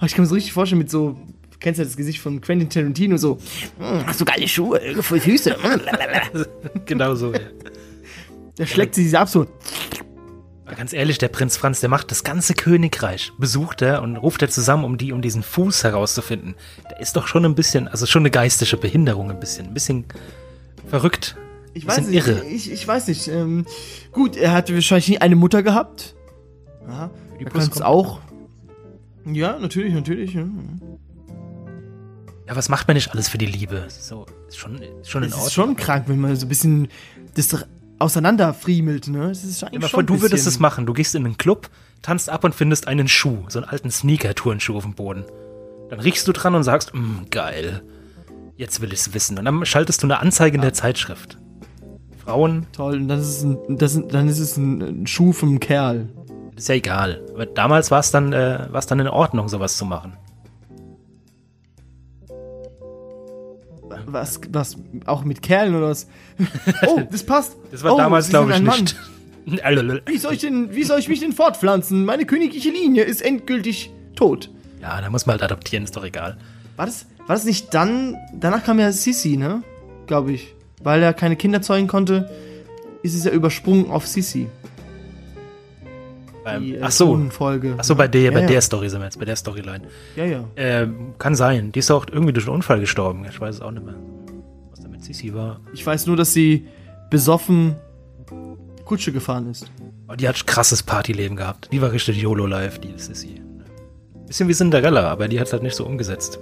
[0.00, 1.18] Oh, ich kann mir so richtig vorstellen mit so,
[1.58, 3.38] kennst ja das Gesicht von Quentin Tarantino, so,
[3.80, 5.56] "Hm, hast du geile Schuhe, voll Füße.
[5.60, 6.46] hm, lalalala."
[6.86, 7.32] genau so.
[7.32, 7.40] Ja.
[8.58, 9.48] Der schlägt sie ab so.
[10.76, 14.50] Ganz ehrlich, der Prinz Franz, der macht das ganze Königreich, besucht er und ruft er
[14.50, 16.54] zusammen, um die, um diesen Fuß herauszufinden.
[16.90, 20.04] Der ist doch schon ein bisschen, also schon eine geistige Behinderung ein bisschen, ein bisschen
[20.86, 21.36] verrückt.
[21.78, 22.44] Ich weiß nicht, irre.
[22.44, 23.28] Ich, ich weiß nicht.
[23.28, 23.64] Ähm,
[24.12, 26.14] gut, er hatte wahrscheinlich nie eine Mutter gehabt.
[26.88, 28.20] Ja, Die Puss es auch.
[29.24, 30.34] Ja, natürlich, natürlich.
[30.34, 30.44] Ja.
[32.46, 33.84] Ja, was macht man nicht alles für die Liebe?
[33.88, 35.46] So, ist schon, ist schon in Es Ordnung.
[35.46, 36.88] ist schon krank, wenn man so ein bisschen
[37.34, 37.54] das
[37.98, 39.28] auseinanderfriemelt, ne?
[39.28, 40.86] Das ist eigentlich mal schon vor, du würdest es machen.
[40.86, 41.68] Du gehst in einen Club,
[42.00, 45.24] tanzt ab und findest einen Schuh, so einen alten Sneaker-Turnschuh auf dem Boden.
[45.90, 47.82] Dann riechst du dran und sagst, mm, geil.
[48.56, 49.38] Jetzt will ich's wissen.
[49.38, 51.38] Und dann schaltest du eine Anzeige in der Zeitschrift.
[52.28, 56.10] Frauen, Toll, und das ist ein, das dann ist es ein, ein Schuh vom Kerl.
[56.54, 57.22] ist ja egal.
[57.32, 60.12] Aber damals war es dann, äh, war's dann in Ordnung, sowas zu machen.
[64.04, 66.06] Was, was, auch mit Kerlen oder was?
[66.86, 67.56] Oh, das passt.
[67.70, 68.96] Das war oh, damals, glaube ich, nicht.
[69.46, 72.04] Wie soll, ich denn, wie soll ich mich denn fortpflanzen?
[72.04, 74.50] Meine königliche Linie ist endgültig tot.
[74.82, 76.36] ja, da muss man halt adoptieren, ist doch egal.
[76.76, 78.18] War das, war das nicht dann?
[78.34, 79.62] Danach kam ja Sissi, ne?
[80.06, 80.54] Glaube ich.
[80.82, 82.30] Weil er keine Kinder zeugen konnte,
[83.02, 84.48] ist es ja übersprungen auf Sissi.
[86.46, 87.74] Ähm, Die, äh, ach so, Folge.
[87.76, 88.46] ach so, bei der, ja, bei ja.
[88.46, 89.82] der Story sind wir jetzt, bei der Storyline.
[90.16, 90.44] Ja, ja.
[90.56, 91.72] Ähm, kann sein.
[91.72, 93.24] Die ist auch irgendwie durch einen Unfall gestorben.
[93.28, 93.96] Ich weiß es auch nicht mehr.
[94.70, 95.60] Was da mit Sissi war.
[95.72, 96.66] Ich weiß nur, dass sie
[97.10, 97.76] besoffen
[98.84, 99.70] Kutsche gefahren ist.
[100.06, 101.68] Aber die hat krasses Partyleben gehabt.
[101.72, 103.42] Die war richtig YOLO-Life, die Sissi.
[104.26, 106.38] Bisschen wie Cinderella, aber die hat halt nicht so umgesetzt.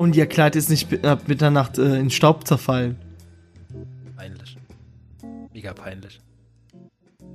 [0.00, 2.96] Und ihr Kleid ist nicht ab Mitternacht äh, in Staub zerfallen.
[4.16, 4.56] Peinlich.
[5.52, 6.18] Mega peinlich.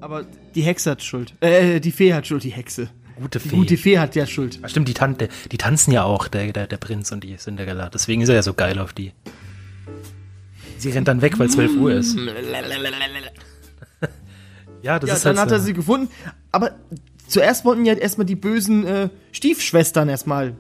[0.02, 0.26] Aber
[0.56, 1.36] die Hexe hat Schuld.
[1.42, 2.90] Äh, die Fee hat Schuld, die Hexe.
[3.22, 3.56] Gute Die Fee.
[3.56, 4.58] gute Fee hat ja Schuld.
[4.64, 7.92] Ah, stimmt, die, Tante, die tanzen ja auch, der, der, der Prinz und die Cinderella.
[7.92, 9.12] Deswegen ist er ja so geil auf die.
[10.80, 12.18] Sie rennt dann weg, weil 12 Uhr ist.
[14.82, 16.10] ja, das Ja, ist dann halt hat er sie gefunden.
[16.52, 16.72] Aber
[17.28, 20.56] zuerst wollten ja erstmal die bösen äh, Stiefschwestern erstmal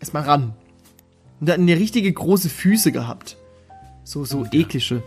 [0.00, 0.54] erstmal ran.
[1.40, 3.36] Und hatten ja richtige große Füße gehabt.
[4.04, 5.02] So, so eklige.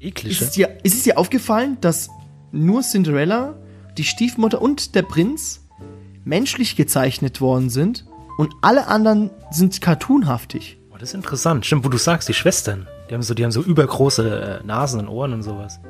[0.00, 0.32] eklig.
[0.32, 2.10] Ist es, dir, ist es dir aufgefallen, dass
[2.50, 3.54] nur Cinderella,
[3.96, 5.60] die Stiefmutter und der Prinz
[6.24, 8.04] menschlich gezeichnet worden sind
[8.38, 10.78] und alle anderen sind cartoonhaftig?
[10.90, 11.64] Oh, das ist interessant.
[11.64, 12.86] Stimmt, wo du sagst, die Schwestern.
[13.08, 15.80] Die haben so, die haben so übergroße äh, Nasen und Ohren und sowas.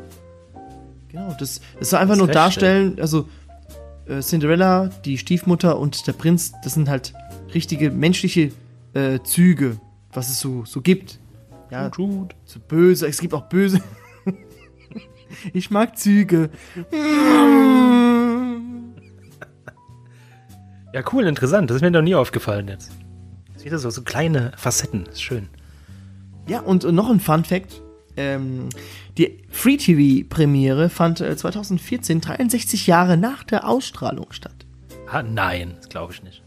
[1.09, 2.97] Genau, das, das soll einfach Das nur feststellen.
[2.97, 3.29] darstellen, also
[4.07, 7.13] äh, Cinderella, die Stiefmutter und der Prinz, das sind halt
[7.55, 8.51] richtige menschliche
[8.95, 9.79] äh, Züge,
[10.13, 11.19] was es so, so gibt.
[11.71, 12.35] Ja, Gut.
[12.45, 13.81] so böse, es gibt auch böse.
[15.53, 16.51] ich mag Züge.
[20.93, 21.71] Ja, cool, interessant.
[21.71, 22.93] Das ist mir noch nie aufgefallen jetzt.
[23.55, 25.07] Das wieder so, so kleine Facetten.
[25.07, 25.49] Ist schön.
[26.47, 27.81] Ja, und, noch ein Fun Fact.
[28.17, 28.69] Ähm,
[29.17, 34.67] die Free TV Premiere fand äh, 2014, 63 Jahre nach der Ausstrahlung statt.
[35.11, 36.43] Ah, nein, das glaube ich nicht.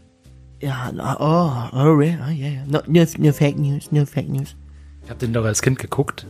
[0.60, 2.64] Ja, oh, oh, yeah, oh, yeah, yeah.
[2.66, 4.56] No, no, no Fake News, no Fake News.
[5.04, 6.26] Ich habe den doch als Kind geguckt.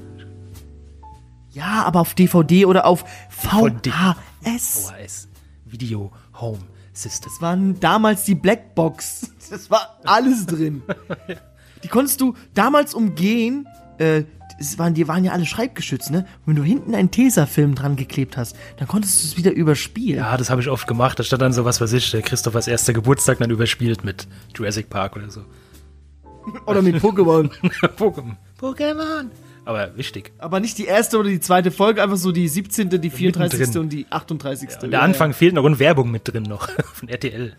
[1.53, 3.05] Ja, aber auf DVD oder auf.
[3.31, 4.91] VHS.
[4.91, 5.29] VHS.
[5.65, 6.59] Video Home
[6.93, 7.31] System.
[7.31, 9.31] Das waren damals die Blackbox.
[9.49, 10.83] Das war alles drin.
[11.83, 13.69] Die konntest du damals umgehen.
[13.99, 14.25] Äh,
[14.59, 16.27] es waren, die waren ja alle schreibgeschützt, ne?
[16.45, 20.19] Und wenn du hinten einen Tesafilm dran geklebt hast, dann konntest du es wieder überspielen.
[20.19, 21.19] Ja, das habe ich oft gemacht.
[21.19, 24.89] Da stand dann so was, was ich, der Christophers erster Geburtstag dann überspielt mit Jurassic
[24.89, 25.43] Park oder so.
[26.67, 27.51] Oder mit Pokémon.
[27.99, 28.37] Pokémon.
[28.61, 29.31] Pokémon.
[29.65, 30.31] Aber wichtig.
[30.39, 33.59] Aber nicht die erste oder die zweite Folge, einfach so die 17., die 34.
[33.59, 33.83] mittendrin.
[33.83, 34.69] und die 38.
[34.81, 37.57] Und der Anfang fehlt noch und Werbung mit drin noch von RTL.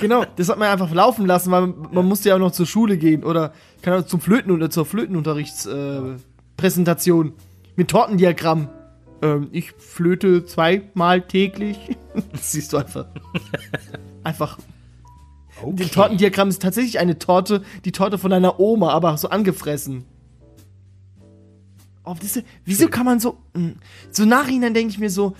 [0.00, 2.66] Genau, das hat man einfach laufen lassen, weil man, man musste ja auch noch zur
[2.66, 7.32] Schule gehen oder kann auch zum Flöten oder zur Flötenunterrichtspräsentation äh,
[7.76, 8.68] mit Tortendiagramm.
[9.22, 11.78] Ähm, ich flöte zweimal täglich.
[12.32, 13.06] Das siehst du einfach.
[14.24, 14.58] Einfach.
[15.62, 15.76] Okay.
[15.78, 20.04] Das Tortendiagramm ist tatsächlich eine Torte, die Torte von deiner Oma, aber so angefressen.
[22.04, 23.36] Oh, das, ist- wieso kann man so.
[23.54, 23.74] mh,
[24.10, 25.36] So nachhinein denke ich mir so,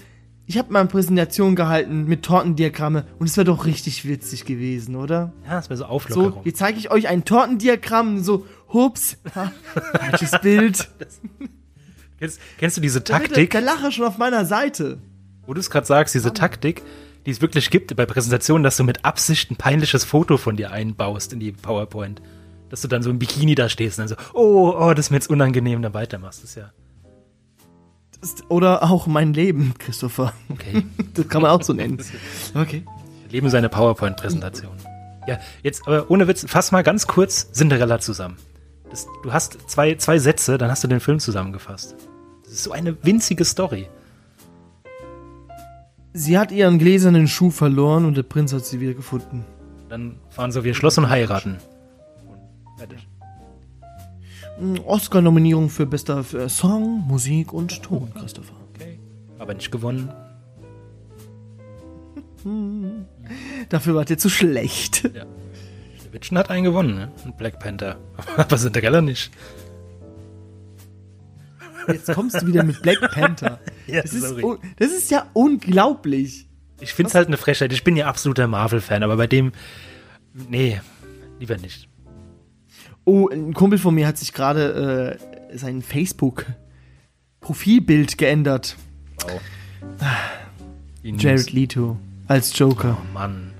[0.50, 4.96] ich habe mal eine Präsentation gehalten mit Tortendiagramme und es wäre doch richtig witzig gewesen,
[4.96, 5.32] oder?
[5.46, 6.42] Ja, das wäre so So, Auflockerung.
[6.44, 10.88] jetzt zeige ich euch ein Tortendiagramm, so, hups, falsches Bild.
[12.18, 14.98] kennst, kennst du diese Da Taktik, Der, der Lacher schon auf meiner Seite.
[15.46, 16.82] wo du es gerade sagst, diese Taktik,
[17.26, 20.72] die es wirklich gibt bei Präsentationen, dass du mit Absicht ein peinliches Foto von dir
[20.72, 22.20] einbaust in die PowerPoint.
[22.70, 25.10] Dass du dann so im Bikini da stehst und dann so, oh, oh, das ist
[25.10, 26.42] mir jetzt unangenehm, dann weitermachst.
[26.42, 26.72] Das ist ja
[28.48, 30.32] oder auch mein Leben, Christopher.
[30.48, 30.84] okay.
[31.14, 31.98] Das kann man auch so nennen.
[32.54, 32.84] Okay.
[33.30, 34.72] Leben seine PowerPoint-Präsentation.
[35.26, 38.36] Ja, jetzt aber ohne Witz, fass mal ganz kurz Cinderella zusammen.
[38.90, 41.94] Das, du hast zwei, zwei Sätze, dann hast du den Film zusammengefasst.
[42.42, 43.88] Das ist so eine winzige Story.
[46.12, 49.44] Sie hat ihren gläsernen Schuh verloren und der Prinz hat sie wieder gefunden.
[49.88, 51.58] Dann fahren sie auf ihr Schloss und heiraten.
[52.26, 53.06] Und fertig.
[54.86, 58.54] Oscar-Nominierung für bester für Song, Musik und Ton, Christopher.
[58.74, 58.98] Okay.
[59.38, 60.12] Aber nicht gewonnen.
[63.68, 65.10] Dafür wart ihr zu schlecht.
[65.14, 65.26] Ja.
[66.12, 67.12] Witchen hat einen gewonnen, ne?
[67.24, 67.96] Und Black Panther.
[68.36, 69.30] Aber Cinderella nicht.
[71.88, 73.58] Jetzt kommst du wieder mit Black Panther.
[73.86, 74.36] Ja, Das ist,
[74.78, 76.46] das ist ja unglaublich.
[76.78, 77.72] Ich find's halt eine Frechheit.
[77.72, 79.50] Ich bin ja absoluter Marvel-Fan, aber bei dem.
[80.48, 80.80] Nee,
[81.40, 81.88] lieber nicht.
[83.10, 85.18] Oh, ein Kumpel von mir hat sich gerade
[85.50, 88.76] äh, sein Facebook-Profilbild geändert.
[89.22, 89.40] Wow.
[91.02, 91.96] Jared Leto
[92.28, 92.96] als Joker.
[93.00, 93.50] Oh Mann.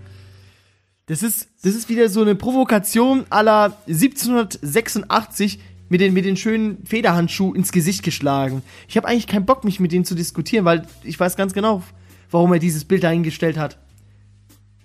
[1.06, 5.58] Das ist, das ist wieder so eine Provokation aller 1786
[5.88, 8.62] mit den, mit den schönen Federhandschuh ins Gesicht geschlagen.
[8.86, 11.82] Ich habe eigentlich keinen Bock, mich mit denen zu diskutieren, weil ich weiß ganz genau,
[12.30, 13.78] warum er dieses Bild dahingestellt hat.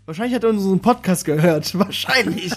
[0.08, 1.75] Wahrscheinlich hat er unseren Podcast gehört.
[1.78, 2.51] Wahrscheinlich.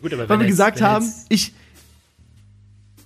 [0.00, 1.52] Gut, aber weil wir gesagt haben, jetzt- ich,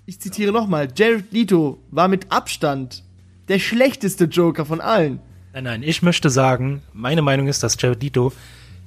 [0.06, 3.02] ich zitiere nochmal, Jared Leto war mit Abstand
[3.48, 5.20] der schlechteste Joker von allen.
[5.52, 8.32] Nein, nein, ich möchte sagen, meine Meinung ist, dass Jared Leto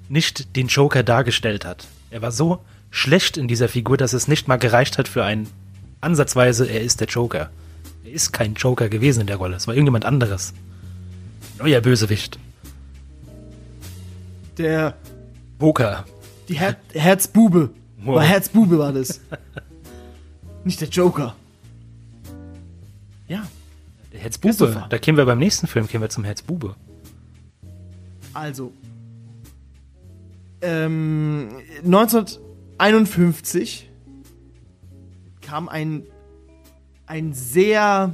[0.09, 1.87] nicht den Joker dargestellt hat.
[2.11, 2.59] Er war so
[2.91, 5.47] schlecht in dieser Figur, dass es nicht mal gereicht hat für einen
[6.01, 7.49] ansatzweise, er ist der Joker.
[8.03, 10.53] Er ist kein Joker gewesen in der Rolle, es war irgendjemand anderes.
[11.59, 12.37] Neuer Bösewicht.
[14.57, 14.95] Der,
[15.59, 16.05] Joker.
[16.47, 17.71] die Her Herzbube.
[18.05, 18.15] Wow.
[18.15, 19.19] War Herzbube war das.
[20.63, 21.35] Nicht der Joker.
[23.27, 23.47] Ja,
[24.13, 24.85] Der Herzbube.
[24.89, 26.75] Da kämen wir beim nächsten Film, kämen wir zum Herzbube.
[28.33, 28.71] also.
[30.61, 31.49] Ähm,
[31.83, 33.89] 1951
[35.41, 36.03] kam ein,
[37.05, 38.13] ein sehr,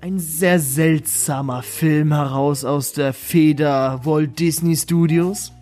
[0.00, 5.52] ein sehr seltsamer Film heraus aus der Feder Walt Disney Studios.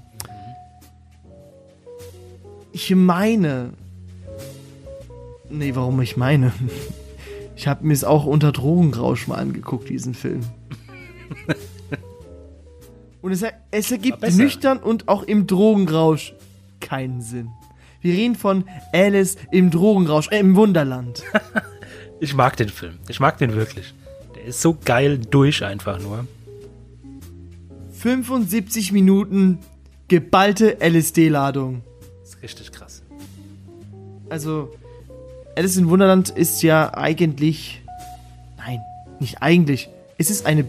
[2.73, 3.75] Ich meine.
[5.51, 6.53] Nee, warum ich meine?
[7.55, 10.41] Ich habe mir es auch unter Drogenrausch mal angeguckt, diesen Film.
[13.21, 16.35] Und es, es ergibt nüchtern und auch im Drogenrausch
[16.81, 17.51] keinen Sinn.
[18.01, 21.23] Wir reden von Alice im Drogenrausch, äh, im Wunderland.
[22.23, 23.01] Ich mag den Film.
[23.09, 23.95] Ich mag den wirklich.
[24.37, 26.25] Der ist so geil durch einfach nur.
[27.95, 29.59] 75 Minuten
[30.07, 31.83] geballte LSD-Ladung.
[32.43, 33.03] Richtig krass.
[34.29, 34.73] Also,
[35.57, 37.83] Alice im Wunderland ist ja eigentlich.
[38.57, 38.81] Nein,
[39.21, 39.89] nicht eigentlich.
[40.19, 40.65] Es ist eine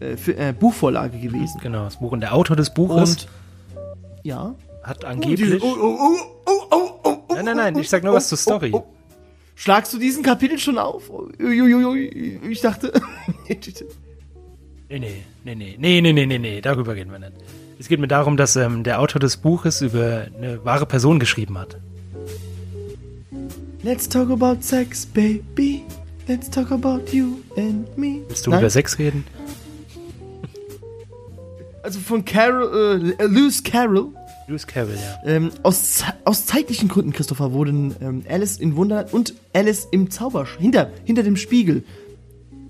[0.00, 1.60] äh, für, äh, Buchvorlage gewesen.
[1.62, 2.12] Genau, das Buch.
[2.12, 3.28] Und der Autor des Buches Und
[4.22, 4.54] ja.
[4.82, 5.62] hat angeblich.
[5.62, 6.16] Oh, oh, oh,
[6.46, 8.72] oh, oh, oh, oh, Nein, nein, nein, ich sag nur was zur Story.
[9.54, 11.10] Schlagst du diesen Kapitel schon auf?
[11.10, 12.92] Uiuiui, Ich dachte.
[14.92, 14.98] Nee,
[15.44, 17.32] nee, nee, nee, nee, nee, nee, darüber reden wir nicht.
[17.80, 21.56] Es geht mir darum, dass ähm, der Autor des Buches über eine wahre Person geschrieben
[21.56, 21.78] hat.
[23.82, 25.82] Let's talk about sex, baby.
[26.28, 28.20] Let's talk about you and me.
[28.28, 28.60] Willst du Nein?
[28.60, 29.24] über Sex reden?
[31.82, 34.08] Also von Carol, äh, Lewis Carroll.
[34.46, 35.18] Lewis Carroll, ja.
[35.24, 40.58] Ähm, aus, aus zeitlichen Gründen, Christopher, wurden ähm, Alice in Wunderland und Alice im Zaubersch
[40.58, 41.82] hinter, hinter dem Spiegel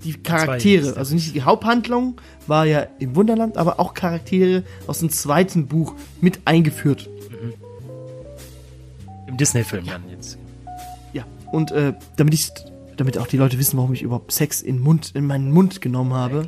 [0.03, 0.93] die Charaktere, ja.
[0.93, 5.95] also nicht die Haupthandlung war ja im Wunderland, aber auch Charaktere aus dem zweiten Buch
[6.21, 7.09] mit eingeführt.
[9.27, 10.37] Im Disney-Film dann jetzt.
[11.13, 11.23] Ja.
[11.51, 12.51] Und äh, damit ich,
[12.97, 16.13] damit auch die Leute wissen, warum ich überhaupt Sex in, Mund, in meinen Mund genommen
[16.13, 16.47] habe.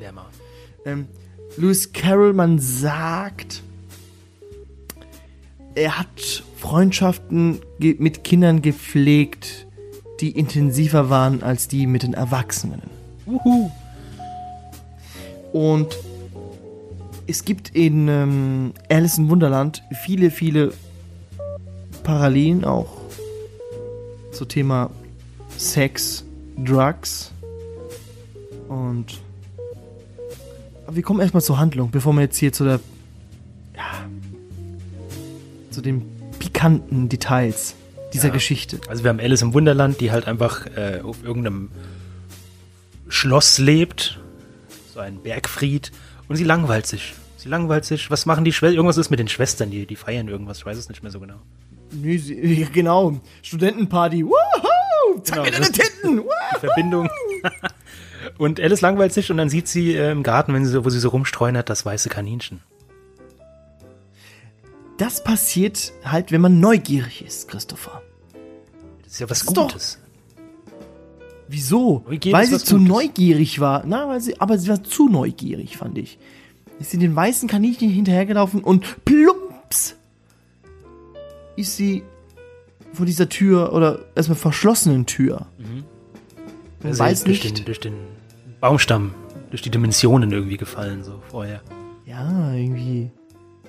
[0.86, 1.08] Ähm,
[1.56, 3.64] Lewis Carroll, man sagt,
[5.76, 9.68] er hat Freundschaften mit Kindern gepflegt,
[10.20, 12.93] die intensiver waren als die mit den Erwachsenen.
[13.26, 13.70] Uhu.
[15.52, 15.96] Und
[17.28, 20.74] es gibt in ähm, Alice in Wunderland viele, viele
[22.04, 22.88] Parallelen auch
[24.32, 24.90] zu Thema
[25.58, 26.26] Sex,
[26.58, 27.32] Drugs
[28.68, 29.20] und
[30.86, 32.80] aber wir kommen erstmal zur Handlung, bevor wir jetzt hier zu der
[33.76, 34.06] ja,
[35.72, 36.02] zu den
[36.40, 37.76] pikanten Details
[38.14, 38.34] dieser Ja.
[38.34, 38.80] Geschichte.
[38.90, 41.70] Also wir haben Alice im Wunderland, die halt einfach äh, auf irgendeinem
[43.14, 44.20] Schloss lebt,
[44.94, 45.92] so ein Bergfried,
[46.28, 47.14] und sie langweilt sich.
[47.38, 48.10] Sie langweilt sich.
[48.10, 48.78] Was machen die Schwestern?
[48.78, 50.58] Irgendwas ist mit den Schwestern, die, die feiern irgendwas.
[50.60, 51.36] Ich weiß es nicht mehr so genau.
[51.92, 54.26] Nö, sie, genau, Studentenparty.
[54.26, 55.22] Woohoo!
[55.24, 56.24] Zeig Genau, mir deine Titten.
[56.60, 57.10] Verbindung.
[58.40, 60.90] und Alice langweilt sich und dann sieht sie äh, im Garten, wenn sie, so- wo
[60.90, 62.62] sie so rumstreunert, das weiße Kaninchen.
[64.98, 68.02] Das passiert halt, wenn man neugierig ist, Christopher.
[69.04, 70.00] Das ist ja was Das Gutes.
[71.48, 72.04] Wieso?
[72.08, 72.88] Weil sie zu Gutes.
[72.90, 73.84] neugierig war.
[73.86, 76.18] Na, weil sie, aber sie war zu neugierig, fand ich.
[76.80, 79.96] Ist sie den weißen Kaninchen hinterhergelaufen und plumps
[81.56, 82.04] ist sie
[82.94, 85.48] vor dieser Tür oder erstmal verschlossenen Tür.
[85.60, 85.84] Man
[86.84, 87.60] Also weiß durch nicht.
[87.60, 87.94] Den, durch den
[88.60, 89.14] Baumstamm,
[89.50, 91.62] durch die Dimensionen irgendwie gefallen, so vorher.
[92.06, 93.12] Ja, irgendwie.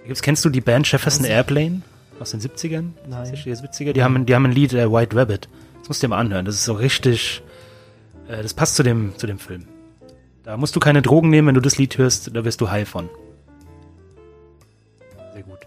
[0.07, 1.83] Gibt's, kennst du die Band Jefferson Airplane
[2.21, 2.91] aus den 70ern?
[3.09, 3.35] Nein.
[3.35, 3.93] 60er, 70er?
[3.93, 5.49] Die haben, die haben ein Lied, äh, White Rabbit.
[5.79, 6.45] Das musst du dir mal anhören.
[6.45, 7.43] Das ist so richtig,
[8.29, 9.67] äh, das passt zu dem, zu dem Film.
[10.43, 12.89] Da musst du keine Drogen nehmen, wenn du das Lied hörst, da wirst du high
[12.89, 13.09] von.
[15.33, 15.59] Sehr gut.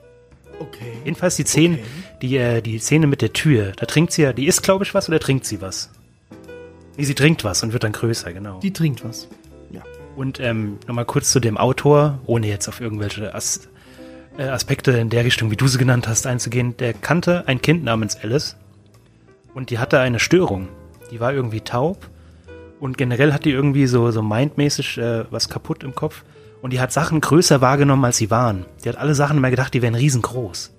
[0.59, 0.93] Okay.
[1.03, 1.83] Jedenfalls die Szene, Okay.
[2.21, 3.73] die, äh, die Szene mit der Tür.
[3.75, 5.89] Da trinkt sie ja, die isst, glaube ich, was oder trinkt sie was?
[6.95, 8.59] Nee, sie trinkt was und wird dann größer, genau.
[8.59, 9.27] Die trinkt was.
[9.71, 9.81] Ja.
[10.15, 13.67] Und ähm, nochmal kurz zu dem Autor, ohne jetzt auf irgendwelche As
[14.37, 16.77] äh, Aspekte in der Richtung, wie du sie genannt hast, einzugehen.
[16.77, 18.55] Der kannte ein Kind namens Alice
[19.53, 20.69] und die hatte eine Störung.
[21.11, 22.09] Die war irgendwie taub
[22.79, 26.23] und generell hat die irgendwie so, so mindmäßig äh, was kaputt im Kopf
[26.61, 28.65] und die hat Sachen größer wahrgenommen, als sie waren.
[28.83, 30.71] Die hat alle Sachen immer gedacht, die wären riesengroß.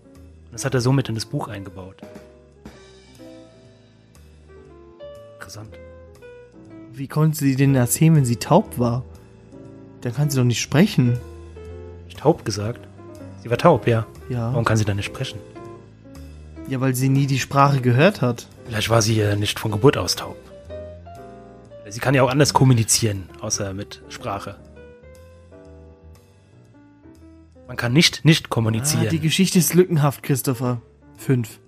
[0.47, 1.97] Und das hat er somit in das Buch eingebaut.
[5.35, 5.79] Interessant.
[6.93, 9.05] Wie konnte sie denn erzählen, wenn sie taub war?
[10.01, 11.19] Dann kann sie doch nicht sprechen.
[12.09, 12.81] Ich taub gesagt.
[13.43, 14.07] Sie war taub, ja.
[14.29, 14.51] Ja.
[14.51, 15.39] Warum kann sie dann nicht sprechen?
[16.69, 18.47] Ja, weil sie nie die Sprache gehört hat.
[18.67, 20.37] Vielleicht war sie äh, nicht von Geburt aus taub.
[21.91, 24.57] Sie kann ja auch anders kommunizieren, außer mit Sprache.
[27.67, 29.09] Man kann nicht nicht Ah, kommunizieren.
[29.11, 30.81] die Geschichte ist lückenhaft, Christopher.
[31.17, 31.61] Fünf.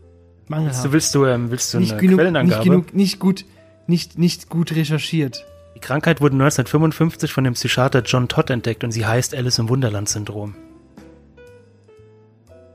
[0.49, 0.85] Mangelhaft.
[0.85, 2.65] du, willst du, ähm, willst du eine nicht, genug, nicht Quellenangabe?
[2.65, 3.45] genug, nicht gut,
[3.87, 5.45] nicht, nicht gut recherchiert.
[5.77, 9.69] Die Krankheit wurde 1955 von dem Psychiater John Todd entdeckt und sie heißt Alice im
[9.69, 10.55] Wunderland-Syndrom.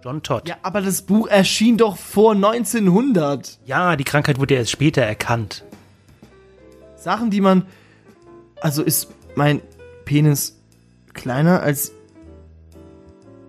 [0.03, 0.47] John Todd.
[0.47, 3.59] Ja, aber das Buch erschien doch vor 1900.
[3.65, 5.65] ja, die Krankheit wurde erst später erkannt.
[7.05, 7.67] Sachen, die man.
[8.61, 9.61] Also ist mein
[10.05, 10.59] Penis
[11.13, 11.91] kleiner als.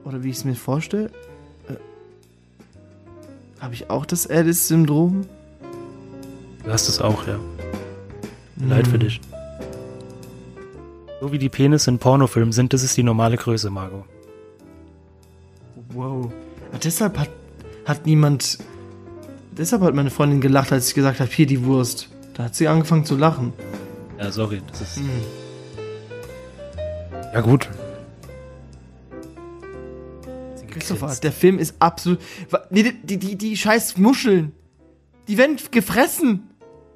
[0.04, 1.07] Oder wie ich es mir vorstelle?
[1.68, 1.74] Äh,
[3.59, 5.26] Habe ich auch das Alice-Syndrom?
[6.64, 7.40] Du hast es auch, ja.
[8.57, 9.20] Leid für dich.
[11.20, 14.04] So wie die Penisse in Pornofilmen sind, das ist die normale Größe, Margot.
[15.94, 16.30] Wow.
[16.72, 17.30] Ja, deshalb hat,
[17.86, 18.59] hat niemand.
[19.57, 22.11] Deshalb hat meine Freundin gelacht, als ich gesagt habe, hier die Wurst.
[22.37, 23.55] Da hat sie angefangen zu lachen.
[24.18, 25.01] Ja, sorry, das ist.
[27.32, 27.68] Ja, gut.
[30.70, 32.20] Christopher, der Film ist absolut.
[32.70, 34.53] Nee, die, die, die, die scheiß Muscheln.
[35.28, 36.51] Die werden gefressen.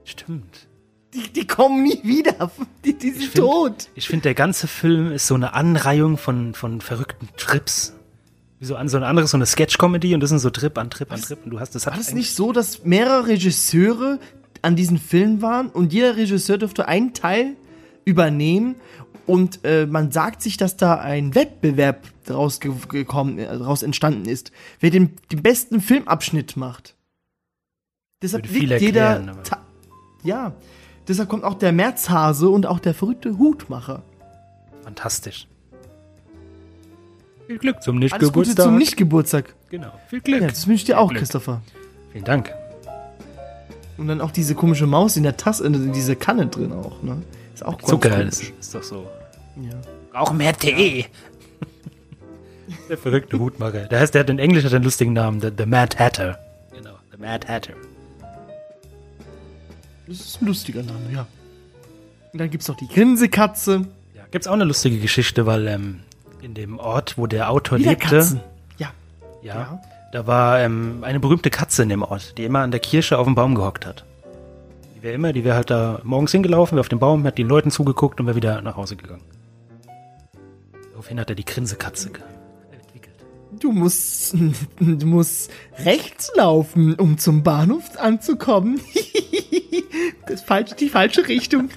[0.05, 0.68] Stimmt.
[1.14, 2.51] Die, die kommen nie wieder.
[2.84, 3.88] Die, die sind find- tot.
[3.95, 7.95] Ich finde, der ganze Film ist so eine Anreihung von, von verrückten Trips.
[8.61, 10.91] Wie so, an, so ein anderes, so eine Sketch-Comedy und das sind so Trip an
[10.91, 11.38] Trip an Trip.
[11.43, 14.20] Und du hast das hat War das nicht so, dass mehrere Regisseure
[14.62, 17.56] an diesem Film waren und jeder Regisseur durfte einen Teil
[18.04, 18.76] übernehmen
[19.26, 24.26] Und äh, man sagt sich, dass da ein Wettbewerb daraus ge gekommen, äh, daraus entstanden
[24.28, 24.50] ist,
[24.80, 26.96] wer den, den besten Filmabschnitt macht.
[28.22, 29.02] Deshalb Würde viel liegt jeder.
[29.16, 29.38] erklären,
[30.24, 30.52] Ja,
[31.06, 34.02] deshalb kommt auch der Märzhase und auch der verrückte Hutmacher.
[34.82, 35.46] Fantastisch.
[37.46, 38.64] Viel Glück zum Alles Gute Nicht-Geburtstag.
[38.64, 39.54] zum Nicht-Geburtstag.
[39.70, 39.92] Genau.
[40.08, 40.40] Viel Glück.
[40.42, 41.20] Ja, das wünsche ich dir auch, Glück.
[41.20, 41.62] Christopher.
[42.12, 42.52] Vielen Dank.
[44.01, 47.22] Und dann auch diese komische Maus in der Tasse, in dieser Kanne drin auch, ne?
[47.53, 48.28] Ist auch ganz Zucker komisch.
[48.28, 49.07] ist, ist doch so.
[49.61, 50.18] Ja.
[50.18, 51.05] Auch mehr Tee.
[52.88, 53.80] der verrückte Hutmacher.
[53.88, 55.42] Der heißt, der hat in Englisch hat er einen lustigen Namen.
[55.42, 56.38] The, the Mad Hatter.
[56.74, 56.94] Genau.
[57.12, 57.74] The Mad Hatter.
[60.07, 61.26] Das ist ein lustiger Name, ja.
[62.32, 63.86] Und dann gibt's noch die Grinsekatze.
[64.16, 66.01] Ja, gibt's auch eine lustige Geschichte, weil ähm,
[66.40, 68.40] in dem Ort, wo der Autor Wieder lebte, Katzen.
[68.78, 68.92] Ja.
[69.42, 69.82] Ja, Ja.
[70.12, 73.26] Da war ähm, eine berühmte Katze in dem Ort, die immer an der Kirsche auf
[73.26, 74.04] dem Baum gehockt hat.
[74.96, 77.48] Die wäre immer, die wäre halt da morgens hingelaufen, wäre auf dem Baum, hat den
[77.48, 79.22] Leuten zugeguckt und wäre wieder nach Hause gegangen.
[80.90, 82.08] Daraufhin hat er die Grinsekatze
[82.72, 83.14] entwickelt.
[83.58, 84.34] Du musst,
[84.80, 85.50] du musst
[85.84, 88.80] rechts laufen, um zum Bahnhof anzukommen.
[90.26, 91.70] das ist falsch, die falsche Richtung.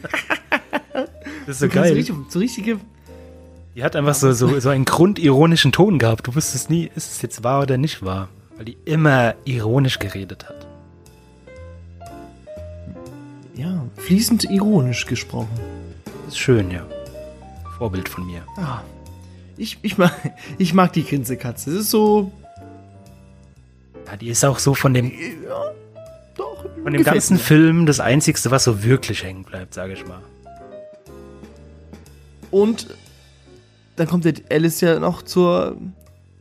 [1.46, 1.94] Das ist so geil.
[1.94, 2.80] richtig- So richtige.
[3.76, 6.28] Die hat einfach so, so, so einen grundironischen Ton gehabt.
[6.28, 8.30] Du wusstest nie, ist es jetzt wahr oder nicht wahr.
[8.56, 10.68] Weil die immer ironisch geredet hat.
[13.56, 15.50] Ja, fließend ironisch gesprochen.
[16.26, 16.86] Das ist schön, ja.
[17.78, 18.44] Vorbild von mir.
[18.58, 18.82] Ah,
[19.58, 20.14] ich, ich, mag,
[20.58, 21.72] ich mag die Grinsekatze.
[21.72, 22.32] Es ist so.
[24.06, 25.72] Ja, die ist auch so von dem, Ja,
[26.36, 26.66] doch.
[26.84, 30.22] von dem ganzen Film das Einzigste, was so wirklich hängen bleibt, sage ich mal.
[32.52, 32.88] Und
[33.96, 35.78] dann kommt der Alice ja noch zur,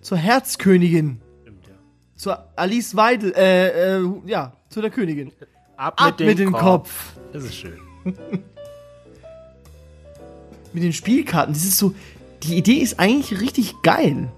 [0.00, 1.20] zur Herzkönigin.
[1.42, 1.74] Stimmt, ja.
[2.16, 3.32] Zur Alice Weidel.
[3.34, 5.32] Äh, äh, ja, zu der Königin.
[5.76, 7.14] Ab, Ab mit dem Kopf.
[7.32, 7.78] Das ist schön.
[10.74, 11.52] Mit den Spielkarten.
[11.52, 11.94] Das ist so.
[12.42, 14.32] Die Idee ist eigentlich richtig geil.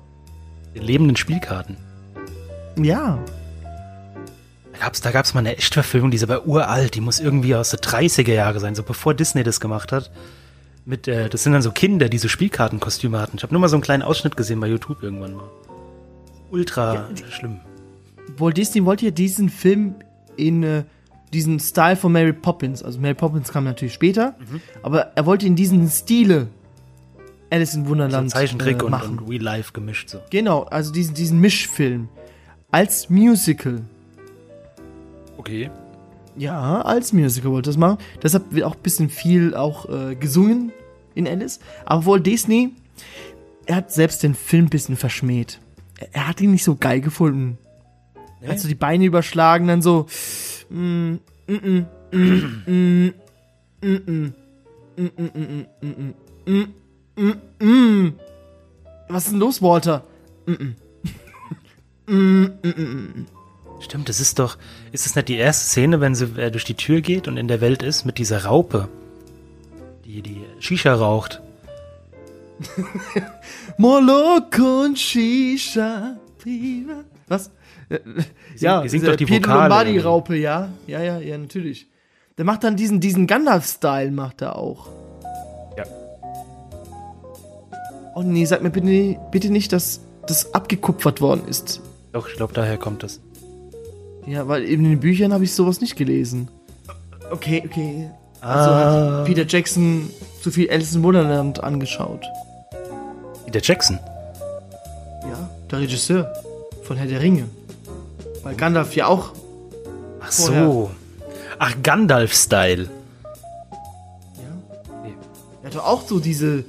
[0.74, 1.76] Die lebenden Spielkarten.
[2.76, 3.18] Ja.
[4.72, 7.70] Da gab's, da gab's mal eine Echtverfilmung, die ist aber uralt, die muss irgendwie aus
[7.70, 10.10] den 30er Jahre sein, so bevor Disney das gemacht hat.
[10.86, 13.36] Mit, äh, das sind dann so Kinder, die so Spielkartenkostüme hatten.
[13.36, 15.48] Ich habe nur mal so einen kleinen Ausschnitt gesehen bei YouTube irgendwann mal.
[16.50, 17.60] Ultra schlimm.
[18.38, 19.94] Walt Disney wollte ja diesen Film
[20.36, 20.84] in äh,
[21.32, 22.82] diesen Style von Mary Poppins.
[22.82, 24.34] Also Mary Poppins kam natürlich später,
[24.82, 26.48] aber er wollte in diesen Stile
[27.50, 29.18] Alice in So Wunderland Zeichentrick äh, und, machen.
[29.18, 30.20] und Real Life gemischt so.
[30.30, 32.08] Genau, also diesen, diesen Mischfilm.
[32.70, 33.82] Als Musical.
[35.36, 35.70] Okay.
[36.36, 37.98] Ja, als Musical wollte das machen.
[38.22, 40.72] Deshalb wird auch ein bisschen viel auch äh, gesungen
[41.14, 41.60] in Alice.
[41.84, 42.72] Aber Walt Disney,
[43.66, 45.60] er hat selbst den Film ein bisschen verschmäht.
[45.98, 47.58] Er, er hat ihn nicht so geil gefunden.
[48.40, 50.06] Er hat so die Beine überschlagen, dann so.
[50.68, 51.14] Mm,
[51.46, 52.26] mm, mm, mm,
[52.66, 53.14] mm,
[53.80, 54.32] mm, mm,
[54.96, 56.14] mm, mm, mm, mm,
[56.46, 56.66] mm,
[57.16, 58.12] mm, mm, mm.
[59.08, 60.04] Was ist denn los, Walter?
[60.46, 60.74] Mm, mm.
[62.06, 63.26] Mm, mm, mm, mm.
[63.80, 64.58] Stimmt, das ist doch,
[64.94, 67.48] ist das nicht die erste Szene, wenn sie äh, durch die Tür geht und in
[67.48, 68.88] der Welt ist mit dieser Raupe,
[70.04, 71.42] die die Shisha raucht?
[73.76, 76.16] Moloko und Shisha.
[76.38, 77.02] Prima.
[77.26, 77.50] Was?
[77.88, 77.98] Äh,
[78.56, 80.68] ja, die singt diese doch die Pietro Lombardi-Raupe, ja.
[80.86, 81.88] Ja, ja, ja, natürlich.
[82.38, 84.86] Der macht dann diesen, diesen Gandalf-Style, macht er auch.
[85.76, 85.84] Ja.
[88.14, 91.80] Oh nee, sag mir bitte, bitte nicht, dass das abgekupfert worden ist.
[92.12, 93.20] Doch, ich glaube, daher kommt das.
[94.26, 96.48] Ja, weil in den Büchern habe ich sowas nicht gelesen.
[97.30, 98.10] Okay, okay.
[98.40, 99.18] Also Ah.
[99.18, 100.10] hat Peter Jackson
[100.42, 102.24] zu viel Alice in Wonderland angeschaut.
[103.52, 103.98] Der Jackson.
[105.22, 106.32] Ja, der Regisseur
[106.82, 107.44] von Herr der Ringe.
[108.42, 109.32] Weil Gandalf ja auch
[110.20, 110.64] Ach Vorher.
[110.66, 110.90] so.
[111.58, 112.88] Ach, Gandalf-Style.
[114.36, 115.08] Ja.
[115.62, 116.64] Er hat doch auch so diese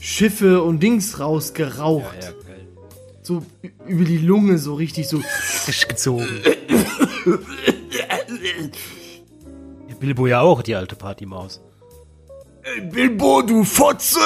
[0.00, 2.20] Schiffe und Dings rausgeraucht.
[2.20, 2.34] geil.
[3.30, 3.46] So
[3.86, 5.20] über die Lunge, so richtig so.
[5.20, 6.26] Frisch gezogen.
[10.00, 11.60] Bilbo ja auch, die alte Partymaus.
[12.90, 14.18] Bilbo, du Fotze!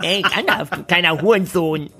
[0.00, 1.90] Ey, Gandalf, du kleiner Hurensohn.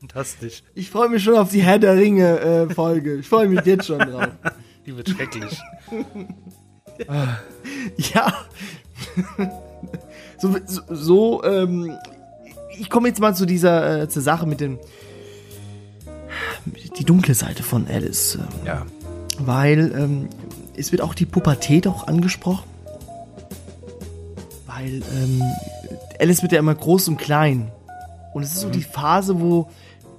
[0.00, 0.64] Fantastisch.
[0.74, 3.14] Ich freue mich schon auf die Herr der Ringe äh, Folge.
[3.18, 4.26] Ich freue mich jetzt schon drauf.
[4.86, 5.56] Die wird schrecklich.
[7.96, 8.44] Ja.
[10.40, 11.96] So, so, so ähm,
[12.78, 14.78] ich komme jetzt mal zu dieser äh, zur Sache mit dem
[16.98, 18.36] die dunkle Seite von Alice.
[18.36, 18.86] Ähm, Ja.
[19.38, 20.28] weil ähm,
[20.76, 22.68] es wird auch die Pubertät auch angesprochen.
[24.66, 25.42] Weil ähm,
[26.18, 27.70] Alice wird ja immer groß und klein.
[28.34, 29.68] Und es ist so die Phase, wo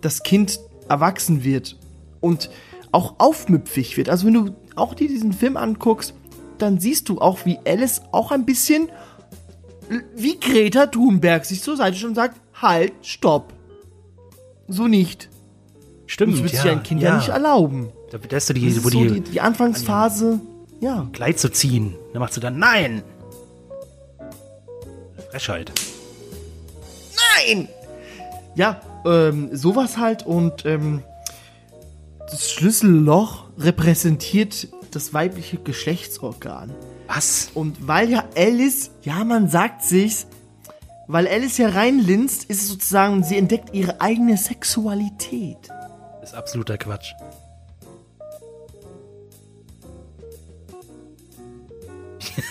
[0.02, 0.60] das Kind
[0.90, 1.78] erwachsen wird
[2.20, 2.50] und
[2.92, 4.10] auch aufmüpfig wird.
[4.10, 6.14] Also wenn du auch dir diesen Film anguckst,
[6.58, 8.90] dann siehst du auch, wie Alice auch ein bisschen
[10.16, 13.54] wie Greta Thunberg sich zur Seite schon sagt, halt, stopp.
[14.68, 15.30] So nicht.
[16.06, 17.18] Stimmt, Das wird sich ein Kind ja.
[17.18, 17.90] nicht erlauben.
[18.12, 20.40] Da, da ist so die, Das ist wo so die, die, die Anfangsphase,
[20.80, 21.08] ja.
[21.14, 21.96] Kleid zu ziehen.
[22.14, 23.04] Dann macht sie dann, nein!
[25.30, 25.72] Frechheit.
[27.48, 27.68] Nein!
[28.56, 31.04] Ja, ähm, sowas halt und ähm,
[32.30, 36.72] das Schlüsselloch repräsentiert das weibliche Geschlechtsorgan.
[37.14, 37.50] Was?
[37.54, 40.28] Und weil ja Alice, ja, man sagt sich's,
[41.08, 45.58] weil Alice ja reinlinst, ist es sozusagen, sie entdeckt ihre eigene Sexualität.
[46.22, 47.12] Das ist absoluter Quatsch.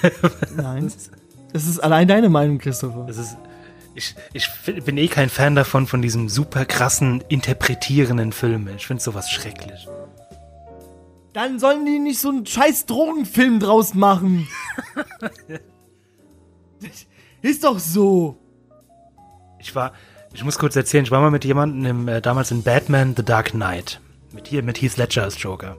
[0.56, 0.92] Nein.
[1.52, 3.04] Das ist allein deine Meinung, Christopher.
[3.06, 3.36] Das ist.
[3.94, 4.48] Ich, ich
[4.84, 8.76] bin eh kein Fan davon, von diesem super krassen, interpretierenden Filmen.
[8.76, 9.88] Ich finde sowas schrecklich.
[11.32, 14.48] Dann sollen die nicht so einen scheiß Drogenfilm draus machen.
[17.42, 18.36] ist doch so.
[19.58, 19.92] Ich war,
[20.32, 23.24] ich muss kurz erzählen, ich war mal mit jemandem im, äh, damals in Batman The
[23.24, 24.00] Dark Knight.
[24.32, 25.76] Mit hier, mit Heath Ledger als Joker.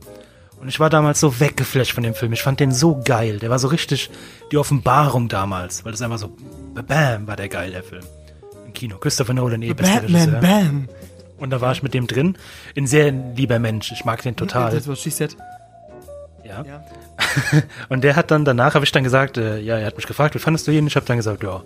[0.61, 2.33] Und ich war damals so weggeflasht von dem Film.
[2.33, 3.39] Ich fand den so geil.
[3.39, 4.11] Der war so richtig
[4.51, 5.83] die Offenbarung damals.
[5.83, 6.37] Weil das einfach so,
[6.75, 8.03] bam, war der geil, der Film.
[8.67, 8.97] Im Kino.
[8.97, 10.41] Christopher Nolan, eh bester Batman, Regisseur.
[10.41, 10.87] bam.
[11.41, 12.37] Und da war ich mit dem drin.
[12.77, 13.91] Ein sehr lieber Mensch.
[13.91, 14.71] Ich mag den total.
[14.71, 15.35] Das was she said.
[16.45, 16.63] Ja.
[16.63, 16.83] Ja.
[17.89, 20.35] Und der hat dann danach, habe ich dann gesagt, äh, ja, er hat mich gefragt,
[20.35, 20.87] wie fandest du ihn?
[20.87, 21.63] Ich habe dann gesagt, ja,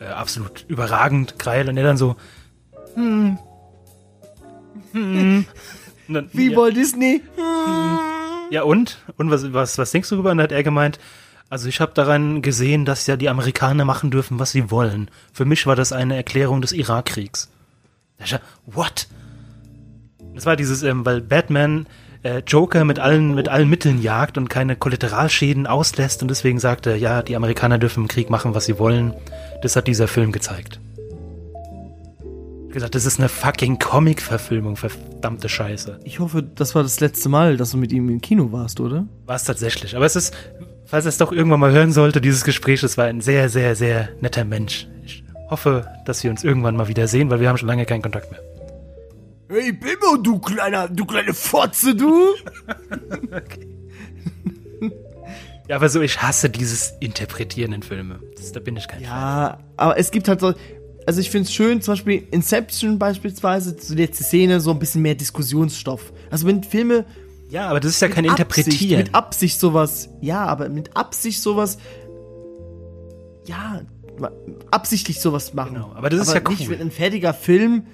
[0.00, 1.68] äh, absolut überragend, geil.
[1.68, 2.16] Und er dann so,
[2.94, 3.38] hm,
[4.92, 5.44] hm.
[6.08, 7.22] Dann, Wie ja, Walt Disney?
[8.50, 8.98] ja und?
[9.16, 10.30] Und was, was, was denkst du darüber?
[10.30, 10.98] Und dann hat er gemeint,
[11.48, 15.10] also ich habe daran gesehen, dass ja die Amerikaner machen dürfen, was sie wollen.
[15.32, 17.50] Für mich war das eine Erklärung des Irakkriegs.
[17.50, 18.05] Da hab ich gedacht,
[18.66, 19.08] What?
[20.34, 21.86] Das war dieses, ähm, weil Batman
[22.22, 26.96] äh, Joker mit allen, mit allen Mitteln jagt und keine Kollateralschäden auslässt und deswegen sagte,
[26.96, 29.14] ja, die Amerikaner dürfen im Krieg machen, was sie wollen.
[29.62, 30.80] Das hat dieser Film gezeigt.
[32.68, 36.00] Ich gesagt, das ist eine fucking Comic-Verfilmung, verdammte Scheiße.
[36.04, 39.06] Ich hoffe, das war das letzte Mal, dass du mit ihm im Kino warst, oder?
[39.24, 39.96] War es tatsächlich.
[39.96, 40.36] Aber es ist,
[40.84, 43.76] falls er es doch irgendwann mal hören sollte, dieses Gespräch, es war ein sehr, sehr,
[43.76, 44.88] sehr netter Mensch.
[45.06, 48.02] Ich hoffe, dass wir uns irgendwann mal wieder sehen, weil wir haben schon lange keinen
[48.02, 48.40] Kontakt mehr.
[49.48, 52.34] Hey Bimbo, du kleiner, du kleine Fotze, du!
[55.68, 58.20] Ja, aber so, ich hasse dieses Interpretieren in Filme.
[58.36, 59.08] Das, da bin ich kein Fan.
[59.08, 60.54] Ja, aber es gibt halt so,
[61.06, 65.02] also ich finde es schön, zum Beispiel Inception beispielsweise, die letzte Szene, so ein bisschen
[65.02, 66.12] mehr Diskussionsstoff.
[66.30, 67.04] Also wenn Filme
[67.48, 68.76] Ja, aber das ist ja kein mit Interpretieren.
[68.76, 71.78] Absicht, mit Absicht sowas, ja, aber mit Absicht sowas,
[73.46, 73.80] ja,
[74.70, 75.74] absichtlich sowas machen.
[75.74, 76.70] Genau, aber das ist ja nicht, cool.
[76.70, 77.86] wenn ein fertiger Film,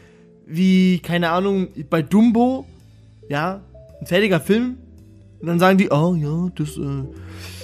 [0.47, 2.67] wie, keine Ahnung, bei Dumbo,
[3.29, 3.61] ja,
[4.01, 4.77] ein fertiger Film,
[5.41, 7.05] und dann sagen die, oh ja, das äh,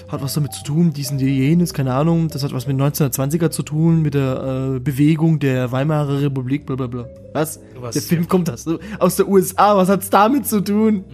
[0.09, 3.51] hat was damit zu tun, dies und jenes, keine Ahnung, das hat was mit 1920er
[3.51, 7.07] zu tun, mit der äh, Bewegung der Weimarer Republik, bla bla bla.
[7.35, 7.61] Was?
[7.75, 8.29] Sowas, der Film ja.
[8.29, 8.67] kommt aus,
[8.99, 11.05] aus der USA, was hat's damit zu tun?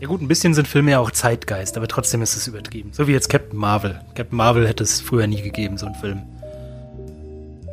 [0.00, 2.88] Ja gut, ein bisschen sind Filme ja auch Zeitgeist, aber trotzdem ist es übertrieben.
[2.92, 4.00] So wie jetzt Captain Marvel.
[4.14, 6.22] Captain Marvel hätte es früher nie gegeben, so ein Film.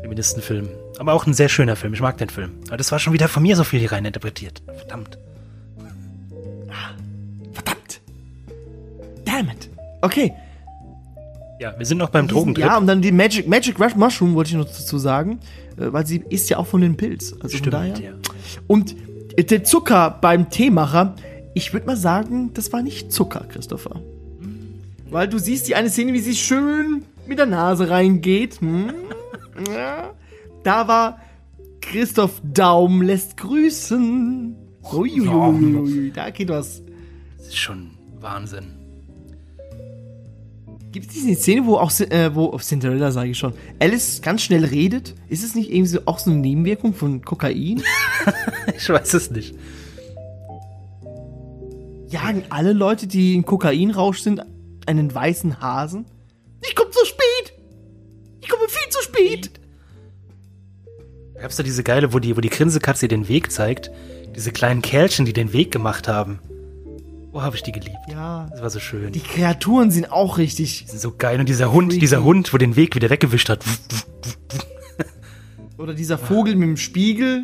[0.08, 0.70] Feministenfilm.
[0.99, 1.93] Aber auch ein sehr schöner Film.
[1.93, 2.51] Ich mag den Film.
[2.68, 4.62] Aber das war schon wieder von mir so viel hier rein interpretiert.
[4.78, 5.18] Verdammt.
[7.53, 8.01] Verdammt.
[9.26, 9.70] Damn it.
[10.01, 10.34] Okay.
[11.60, 12.66] Ja, wir sind noch beim Drogentrip.
[12.66, 15.39] Ja, und dann die Magic, Magic Rush Mushroom wollte ich noch dazu sagen,
[15.78, 17.34] äh, weil sie ist ja auch von den Pilz.
[17.41, 17.99] Also Stimmt, daher.
[17.99, 18.12] ja.
[18.68, 18.95] Und
[19.36, 21.16] äh, der Zucker beim Teemacher,
[21.53, 24.01] ich würde mal sagen, das war nicht Zucker, Christopher.
[25.10, 28.61] Weil du siehst die eine Szene, wie sie schön mit der Nase reingeht.
[28.61, 28.91] Hm?
[29.73, 30.13] Ja.
[30.63, 31.19] Da war
[31.82, 34.55] Christoph Daum lässt grüßen.
[34.91, 36.82] Uiuiuiui, da geht was.
[37.38, 38.78] Das ist schon Wahnsinn.
[40.91, 44.41] Gibt es diese Szene, wo auch äh, wo auf Cinderella sage ich schon, Alice ganz
[44.41, 45.15] schnell redet?
[45.30, 47.84] Ist es nicht irgendwie so, auch so eine Nebenwirkung von Kokain?
[48.78, 49.55] Ich weiß es nicht.
[52.09, 54.41] Jagen alle Leute, die in Kokainrausch sind,
[54.86, 56.05] einen weißen Hasen?
[56.62, 57.53] Ich komme zu spät!
[58.41, 59.51] Ich komme viel zu spät!
[61.39, 63.91] Gab's da diese geile, wo die, wo die Grinsekatze den Weg zeigt.
[64.36, 66.39] Diese kleinen Kerlchen, die den Weg gemacht haben.
[67.32, 67.97] Oh, habe ich die geliebt.
[68.10, 68.47] Ja.
[68.51, 69.12] Das war so schön.
[69.12, 70.86] Die Kreaturen sind auch richtig.
[70.86, 71.39] Die sind so geil.
[71.39, 71.99] Und dieser Hund, Freaky.
[71.99, 73.64] dieser Hund, wo den Weg wieder weggewischt hat.
[75.78, 77.43] Oder dieser Vogel mit dem Spiegel.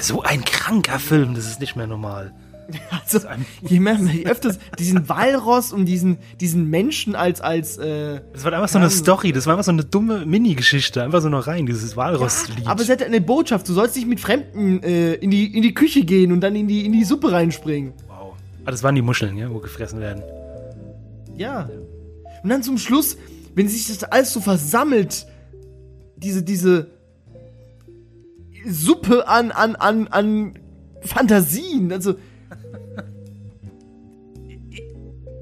[0.00, 2.34] So ein kranker Film, das ist nicht mehr normal.
[2.90, 3.28] Also,
[3.62, 8.52] je mehr, je öfters diesen Walross und diesen, diesen Menschen als, als, äh, Das war
[8.52, 11.02] einfach so eine Story, das war einfach so eine dumme Mini-Geschichte.
[11.02, 12.66] Einfach so noch rein, dieses Walross-Lied.
[12.66, 13.68] aber es hat eine Botschaft.
[13.68, 16.68] Du sollst nicht mit Fremden äh, in, die, in die Küche gehen und dann in
[16.68, 17.92] die, in die Suppe reinspringen.
[18.08, 18.34] wow.
[18.64, 20.22] Ah, das waren die Muscheln, ja, wo gefressen werden.
[21.36, 21.68] Ja.
[22.42, 23.16] Und dann zum Schluss,
[23.54, 25.26] wenn sich das alles so versammelt,
[26.16, 26.88] diese, diese
[28.66, 30.58] Suppe an, an, an, an
[31.02, 32.14] Fantasien, also.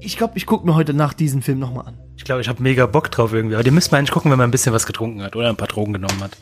[0.03, 1.97] Ich glaube, ich gucke mir heute nach diesen Film nochmal an.
[2.17, 3.53] Ich glaube, ich habe mega Bock drauf irgendwie.
[3.55, 5.55] Aber den müsste man eigentlich gucken, wenn man ein bisschen was getrunken hat oder ein
[5.55, 6.37] paar Drogen genommen hat.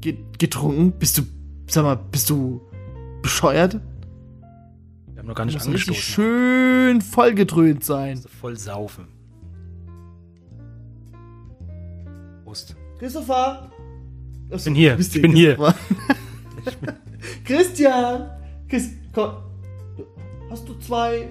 [0.00, 0.92] Ge getrunken?
[0.98, 1.22] Bist du,
[1.68, 2.60] sag mal, bist du
[3.22, 3.74] bescheuert?
[5.12, 6.14] Wir haben noch gar nicht Muss richtig angestoßen.
[6.24, 8.20] schön vollgedröhnt sein.
[8.40, 9.06] Voll saufen.
[12.44, 12.74] Prost.
[12.98, 13.70] Christopher!
[14.50, 15.56] Ich bin hier, ich bin hier.
[17.44, 18.30] Christian!
[18.68, 19.34] Chris, komm.
[20.50, 21.28] Hast du zwei,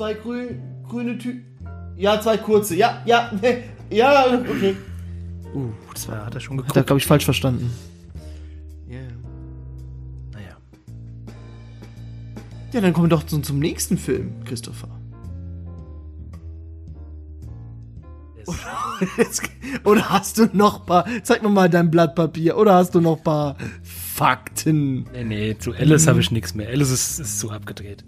[0.00, 0.56] zwei grü
[0.88, 1.44] grüne Tü...
[1.98, 2.74] Ja, zwei kurze.
[2.74, 3.30] Ja, ja,
[3.90, 4.74] ja, okay.
[5.54, 6.86] Uh, das war, hat er schon Hat er, geguckt.
[6.86, 7.70] glaube ich, falsch verstanden.
[8.88, 9.02] Yeah.
[10.32, 10.56] Naja.
[12.72, 14.88] Ja, dann kommen wir doch zum, zum nächsten Film, Christopher.
[19.84, 21.04] Oder hast du noch paar...
[21.24, 22.56] Zeig mir mal dein Blatt Papier.
[22.56, 25.04] Oder hast du noch paar Fakten?
[25.12, 26.68] Nee, nee, zu Alice habe ich nichts mehr.
[26.68, 28.04] Alice ist, ist so abgedreht.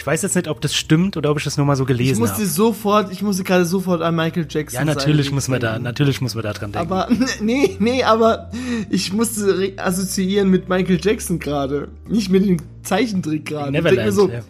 [0.00, 1.88] Ich weiß jetzt nicht, ob das stimmt oder ob ich das nur mal so Ich
[1.88, 2.46] gelesen musste habe.
[2.46, 5.84] sofort, ich musste gerade sofort an Michael Jackson Ja, natürlich muss man da, denken.
[5.84, 6.90] natürlich muss man da dran denken.
[6.90, 7.06] Aber,
[7.42, 8.50] nee, nee, aber
[8.88, 11.88] ich musste re- assoziieren mit Michael Jackson gerade.
[12.08, 13.66] Nicht mit dem Zeichentrick gerade.
[13.68, 14.12] Ich Neverland.
[14.14, 14.40] so, ja.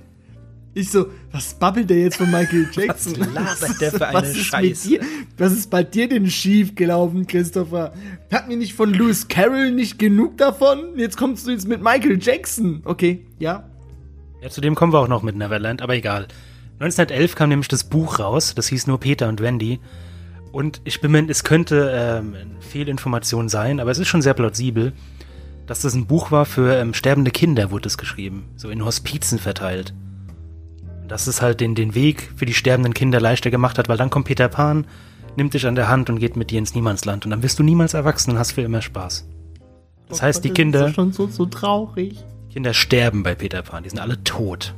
[0.72, 3.14] Ich so, was babbelt der jetzt von Michael Jackson?
[3.34, 4.88] labert der für eine was ist Scheiße?
[4.88, 5.00] Dir?
[5.36, 7.92] Was ist bei dir denn schief gelaufen, Christopher?
[8.30, 10.96] Hat mir nicht von Lewis Carroll nicht genug davon?
[10.96, 12.82] Jetzt kommst du jetzt mit Michael Jackson.
[12.84, 13.64] Okay, ja.
[14.40, 16.28] Ja, zu dem kommen wir auch noch mit Neverland, aber egal.
[16.80, 19.80] 1911 kam nämlich das Buch raus, das hieß nur Peter und Wendy.
[20.50, 24.92] Und ich bin mir, es könnte ähm, Fehlinformation sein, aber es ist schon sehr plausibel,
[25.66, 28.48] dass das ein Buch war für ähm, sterbende Kinder, wurde es geschrieben.
[28.56, 29.94] So in Hospizen verteilt.
[31.02, 33.98] Und dass es halt den, den Weg für die sterbenden Kinder leichter gemacht hat, weil
[33.98, 34.86] dann kommt Peter Pan,
[35.36, 37.26] nimmt dich an der Hand und geht mit dir ins Niemandsland.
[37.26, 39.28] Und dann wirst du niemals erwachsen und hast für immer Spaß.
[40.08, 42.24] Das heißt, die Oh Das Kinder, ist schon so, so traurig.
[42.50, 44.74] Kinder sterben bei Peter Pan, die sind alle tot.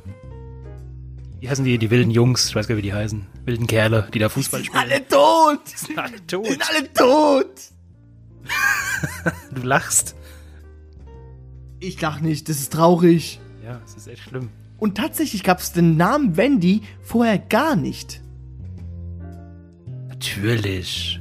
[1.40, 4.08] Wie heißen die, die wilden Jungs, ich weiß gar nicht, wie die heißen, wilden Kerle,
[4.12, 4.82] die da Fußball spielen.
[4.82, 5.66] Alle tot!
[5.66, 6.46] sind alle tot.
[6.46, 7.50] Sind alle tot!
[9.54, 10.14] Du lachst.
[11.80, 13.40] Ich lach nicht, das ist traurig.
[13.64, 14.50] Ja, es ist echt schlimm.
[14.78, 18.20] Und tatsächlich gab es den Namen Wendy vorher gar nicht.
[20.08, 21.20] Natürlich.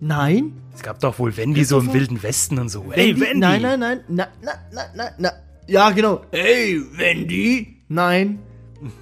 [0.00, 0.52] Nein?
[0.74, 2.90] Es gab doch wohl Wendy so im wilden Westen und so.
[2.92, 3.38] Ey, Wendy!
[3.38, 4.00] Nein, nein, nein.
[4.08, 5.32] Na, na, na, na, na.
[5.66, 6.22] Ja, genau.
[6.30, 7.82] Hey, Wendy?
[7.88, 8.38] Nein.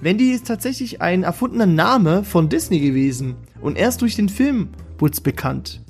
[0.01, 3.37] Wendy ist tatsächlich ein erfundener Name von Disney gewesen.
[3.61, 5.83] Und erst durch den Film wurde es bekannt.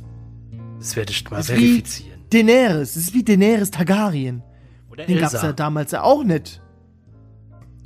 [0.78, 2.20] Das werde ich mal Das ist verifizieren.
[2.30, 2.96] wie Daenerys.
[2.96, 4.42] Es ist wie Daenerys Targaryen.
[4.90, 5.52] Oder Den gab's ja Elsa.
[5.52, 6.60] damals ja auch nicht.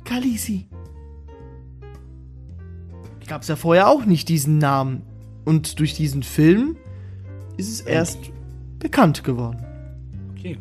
[0.05, 0.67] Khaleesi.
[3.27, 5.01] Gab's ja vorher auch nicht diesen Namen.
[5.43, 6.77] Und durch diesen Film
[7.57, 8.19] ist es erst
[8.79, 9.65] bekannt geworden.
[10.31, 10.57] Okay.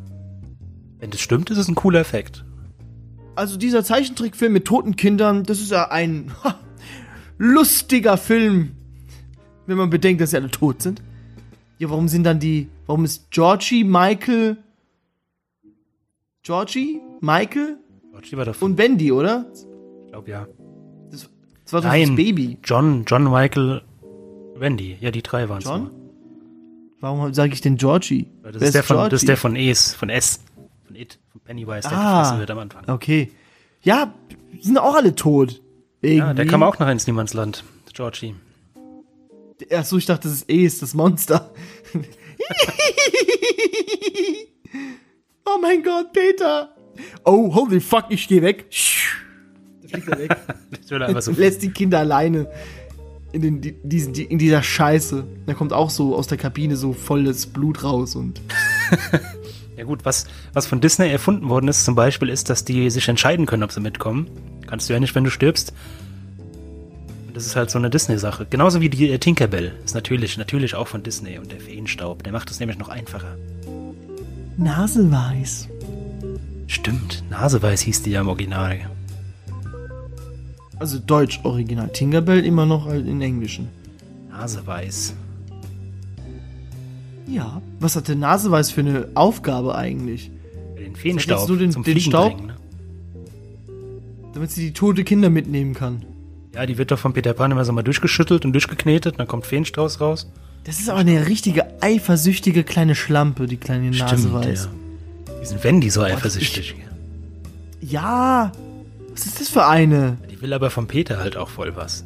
[0.99, 2.44] Wenn das stimmt, ist es ein cooler Effekt.
[3.34, 6.59] Also dieser Zeichentrickfilm mit toten Kindern, das ist ja ein ha,
[7.38, 8.72] lustiger Film.
[9.66, 11.03] Wenn man bedenkt, dass sie alle tot sind.
[11.78, 14.57] Ja, warum sind dann die, warum ist Georgie, Michael,
[16.42, 17.76] Georgie, Michael
[18.12, 18.70] Georgie war davon.
[18.70, 19.44] und Wendy, oder?
[20.07, 20.47] Ich glaube ja.
[21.11, 21.28] Das,
[21.64, 22.09] das war doch Nein.
[22.09, 22.57] das Baby.
[22.64, 23.82] John, John Michael,
[24.57, 24.97] Wendy.
[25.01, 25.64] Ja, die drei waren es.
[25.64, 25.90] John?
[27.01, 28.26] Warum sage ich denn Georgie?
[28.42, 30.40] Das ist, der von, das ist der von Es, von S.
[30.87, 32.20] Von It, von Pennywise, der Ah.
[32.20, 32.84] gefressen wird am Anfang.
[32.89, 33.32] Okay.
[33.82, 34.14] Ja,
[34.61, 35.61] sind auch alle tot.
[36.01, 36.18] Irgendwie.
[36.18, 37.64] Ja, der kam auch noch ins Niemandsland.
[37.93, 38.34] Georgie.
[39.72, 41.51] Achso, ich dachte, das ist Es, das Monster.
[45.45, 46.74] oh mein Gott, Peter.
[47.24, 48.66] Oh, holy fuck, ich geh weg.
[49.82, 50.37] Da fliegt er weg.
[51.20, 51.32] So.
[51.32, 52.49] Lässt die Kinder alleine
[53.32, 55.26] in, den, die, diesen, die, in dieser Scheiße.
[55.47, 58.41] Da kommt auch so aus der Kabine so volles Blut raus und.
[59.77, 63.09] Ja gut, was, was von Disney erfunden worden ist zum Beispiel, ist, dass die sich
[63.09, 64.31] entscheiden können, ob sie mitkommen.
[64.66, 65.74] Kannst du ja nicht, wenn du stirbst.
[67.35, 68.47] Das ist halt so eine Disney-Sache.
[68.49, 69.74] Genauso wie die äh, Tinkerbell.
[69.85, 72.22] Ist natürlich, natürlich auch von Disney und der Feenstaub.
[72.22, 73.37] Der macht es nämlich noch einfacher.
[74.57, 75.68] Naseweiß.
[76.66, 78.79] Stimmt, Naseweiß hieß die ja im Original.
[80.79, 81.91] Also Deutsch Original.
[81.91, 83.68] Tinkerbell immer noch halt in Englischen.
[84.31, 85.14] Naseweiß.
[87.27, 87.61] Ja.
[87.81, 90.31] Was hat der Naseweiß für eine Aufgabe eigentlich?
[90.79, 92.35] Den Feenstaub nur den- zum den Fliegen Staub?
[92.37, 92.55] bringen, ne?
[94.35, 96.03] Damit sie die tote Kinder mitnehmen kann.
[96.55, 99.47] Ja, die wird doch von Peter Pan immer so mal durchgeschüttelt und durchgeknetet, dann kommt
[99.47, 100.31] Feenstrauß raus.
[100.64, 104.68] Das ist aber eine richtige eifersüchtige kleine Schlampe, die kleine Naseweiß.
[105.27, 105.35] ja.
[105.43, 106.74] Die sind Wendy so eifersüchtig.
[107.81, 108.53] Ja.
[109.12, 110.16] Was ist das für eine?
[110.31, 112.05] Die will aber vom Peter halt auch voll was.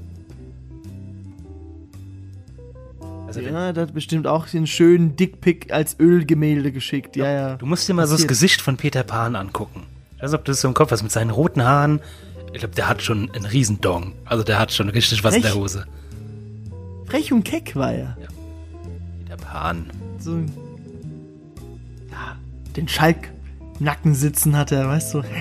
[3.30, 7.14] Also Ja, der hat bestimmt auch den schönen Dickpick als Ölgemälde geschickt.
[7.14, 7.54] Ja, ja.
[7.54, 8.26] du musst dir mal so das.
[8.26, 9.86] Gesicht von Peter Pan angucken.
[10.16, 12.00] Ich weiß nicht, ob du das so im Kopf hast, mit seinen roten Haaren.
[12.52, 14.14] Ich glaube, der hat schon einen Riesendong.
[14.24, 15.54] Also der hat schon richtig was in der?
[15.54, 15.86] Hose.
[17.06, 18.16] Frech und keck war er.
[19.22, 19.86] Peter Pan.
[20.18, 20.38] So
[22.10, 22.36] ja,
[22.76, 23.30] den Schalk
[23.78, 25.22] Nacken sitzen hat er, weißt du.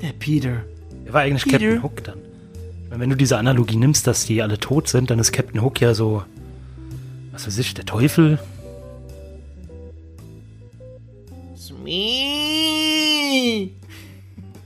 [0.00, 0.62] Der Peter.
[1.04, 1.58] Er war eigentlich Peter.
[1.58, 2.25] Captain Hook dann.
[2.98, 5.92] Wenn du diese Analogie nimmst, dass die alle tot sind, dann ist Captain Hook ja
[5.92, 6.24] so,
[7.32, 8.38] was weiß ich, der Teufel.
[11.56, 13.70] Smee.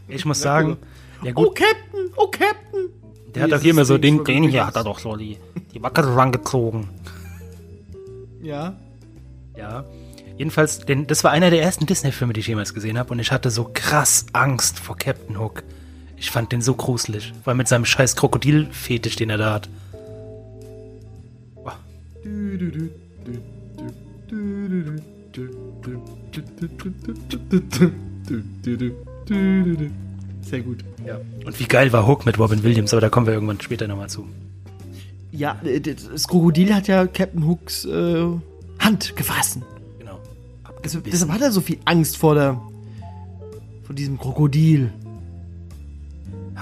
[0.08, 0.78] Ich muss sagen,
[1.22, 2.88] ja Oh, gut, Captain, oh, Captain.
[3.34, 5.36] der hat ist hier immer so, den, den hier hat er doch so die,
[5.74, 6.88] die Wacke rangezogen.
[8.42, 8.74] Ja.
[9.56, 9.84] Ja.
[10.38, 13.32] Jedenfalls, den, das war einer der ersten Disney-Filme, die ich jemals gesehen habe und ich
[13.32, 15.62] hatte so krass Angst vor Captain Hook.
[16.20, 19.70] Ich fand den so gruselig, weil mit seinem scheiß Krokodilfetisch, den er da hat.
[21.54, 21.78] Boah.
[30.42, 30.84] Sehr gut.
[31.06, 31.18] Ja.
[31.46, 34.10] Und wie geil war Hook mit Robin Williams, aber da kommen wir irgendwann später nochmal
[34.10, 34.28] zu.
[35.32, 38.26] Ja, das Krokodil hat ja Captain Hooks äh,
[38.78, 39.60] Hand gefasst.
[39.98, 40.20] Genau.
[40.84, 42.60] Deshalb, deshalb hat er so viel Angst vor der
[43.84, 44.92] vor diesem Krokodil.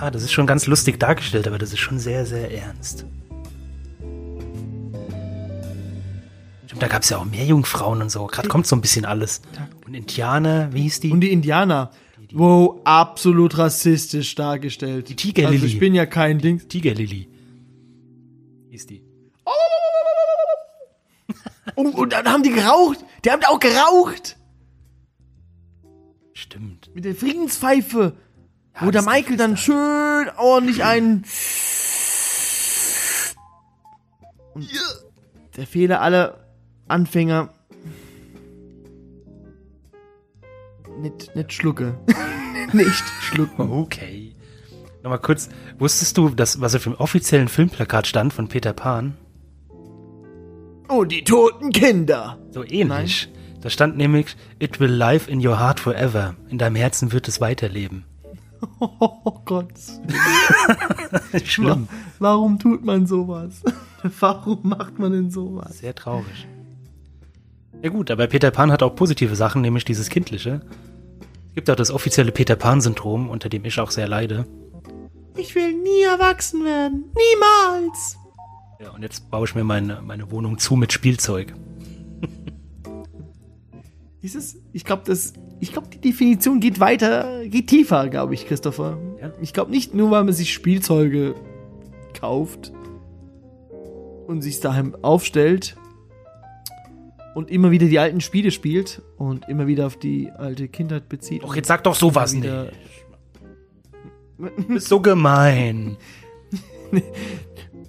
[0.01, 3.05] Ah, das ist schon ganz lustig dargestellt, aber das ist schon sehr, sehr ernst.
[6.67, 8.27] Stimmt, da gab es ja auch mehr Jungfrauen und so.
[8.27, 9.43] Gerade kommt so ein bisschen alles.
[9.87, 11.11] Und Indianer, wie hieß die?
[11.11, 11.91] Und die Indianer.
[12.33, 15.09] Wow, absolut rassistisch dargestellt.
[15.09, 15.57] Die Tigerlily.
[15.57, 16.69] Also ich bin ja kein Ding.
[16.69, 17.29] Tigerlily.
[18.71, 19.03] Hieß die.
[21.77, 23.05] Oh, und dann haben die geraucht.
[23.25, 24.37] Die haben auch geraucht.
[26.33, 26.91] Stimmt.
[26.93, 28.17] Mit der Friedenspfeife.
[28.81, 31.25] Ja, wo der Michael dann schön ordentlich einen.
[34.55, 34.69] Und
[35.57, 36.45] der Fehler aller
[36.87, 37.51] Anfänger.
[41.01, 41.99] Nicht, nicht schlucke.
[42.73, 43.71] nicht schlucken.
[43.73, 44.35] Okay.
[45.03, 45.49] Nochmal kurz.
[45.79, 49.17] Wusstest du, dass, was auf dem offiziellen Filmplakat stand von Peter Pan?
[50.89, 52.39] Oh, die toten Kinder.
[52.51, 53.29] So ähnlich.
[53.61, 56.35] Da stand nämlich, It will live in your heart forever.
[56.49, 58.05] In deinem Herzen wird es weiterleben.
[58.81, 59.73] Oh Gott.
[61.45, 61.89] Schlimm.
[62.19, 63.63] Warum tut man sowas?
[64.21, 65.79] Warum macht man denn sowas?
[65.79, 66.47] Sehr traurig.
[67.83, 70.61] Ja gut, aber Peter Pan hat auch positive Sachen, nämlich dieses Kindliche.
[71.49, 74.47] Es gibt auch das offizielle Peter Pan-Syndrom, unter dem ich auch sehr leide.
[75.37, 77.05] Ich will nie erwachsen werden.
[77.15, 78.17] Niemals.
[78.81, 81.55] Ja, und jetzt baue ich mir meine, meine Wohnung zu mit Spielzeug.
[84.21, 84.59] Ist es?
[84.73, 85.33] Ich glaube, das.
[85.61, 88.99] Ich glaube, die Definition geht weiter, geht tiefer, glaube ich, Christopher.
[89.21, 89.33] Ja?
[89.41, 91.35] Ich glaube nicht nur, weil man sich Spielzeuge
[92.19, 92.73] kauft
[94.27, 95.77] und sich daheim aufstellt
[97.35, 101.45] und immer wieder die alten Spiele spielt und immer wieder auf die alte Kindheit bezieht.
[101.45, 102.53] Doch, jetzt sag doch sowas nicht.
[104.67, 105.97] bist so gemein.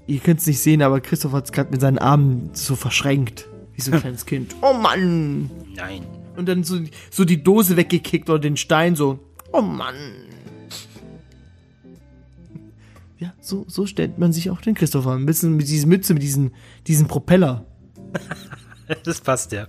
[0.08, 3.48] Ihr könnt es nicht sehen, aber Christoph hat es gerade mit seinen Armen so verschränkt.
[3.74, 4.56] Wie so ein kleines Kind.
[4.62, 5.50] Oh Mann!
[5.76, 6.04] Nein.
[6.40, 6.78] Und dann so,
[7.12, 9.20] so die Dose weggekickt oder den Stein so.
[9.52, 9.96] Oh Mann!
[13.18, 15.12] Ja, so, so stellt man sich auch den Christopher.
[15.12, 16.52] Ein bisschen mit dieser Mütze, mit diesen,
[16.88, 17.66] diesen Propeller.
[19.04, 19.68] Das passt ja.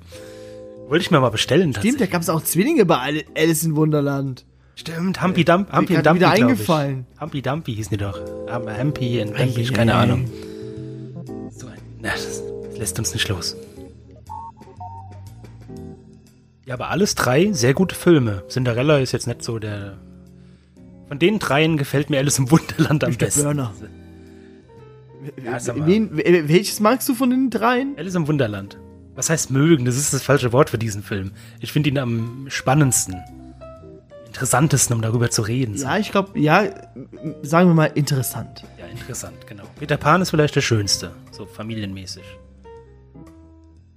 [0.89, 1.75] Wollte ich mir mal bestellen.
[1.75, 4.47] Stimmt, da gab es auch Zwillinge bei Ali- Alice in Wunderland.
[4.77, 6.43] Stimmt, Humpy Dump, Humpy und grad Dumpy, wieder glaub ich.
[6.53, 7.07] eingefallen.
[7.21, 8.19] Humpy Dumpy hießen die doch.
[8.19, 10.03] Hum- Humpy und Dumpy, Ei, keine ei, ei.
[10.05, 10.25] Ahnung.
[11.51, 12.43] So ein, na, das
[12.79, 13.57] lässt uns nicht los.
[16.71, 18.45] Ja, aber alles drei sehr gute Filme.
[18.49, 19.99] Cinderella ist jetzt nicht so der...
[21.09, 23.43] Von den dreien gefällt mir Alice im Wunderland am besten.
[23.43, 23.75] Burner.
[25.45, 25.59] Ja.
[25.85, 27.95] Wen, wel- welches magst du von den dreien?
[27.99, 28.79] Alice im Wunderland.
[29.17, 29.85] Was heißt mögen?
[29.85, 31.33] Das ist das falsche Wort für diesen Film.
[31.59, 33.17] Ich finde ihn am spannendsten.
[34.29, 35.75] Interessantesten, um darüber zu reden.
[35.75, 36.67] Ja, ich glaube, ja,
[37.43, 38.63] sagen wir mal interessant.
[38.79, 39.65] Ja, interessant, genau.
[39.81, 42.23] Peter Pan ist vielleicht der schönste, so familienmäßig.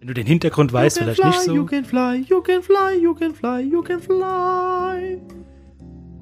[0.03, 1.65] Wenn du den Hintergrund weißt, you vielleicht fly, nicht You so.
[1.65, 5.17] can fly, you can fly, you can fly, you can fly.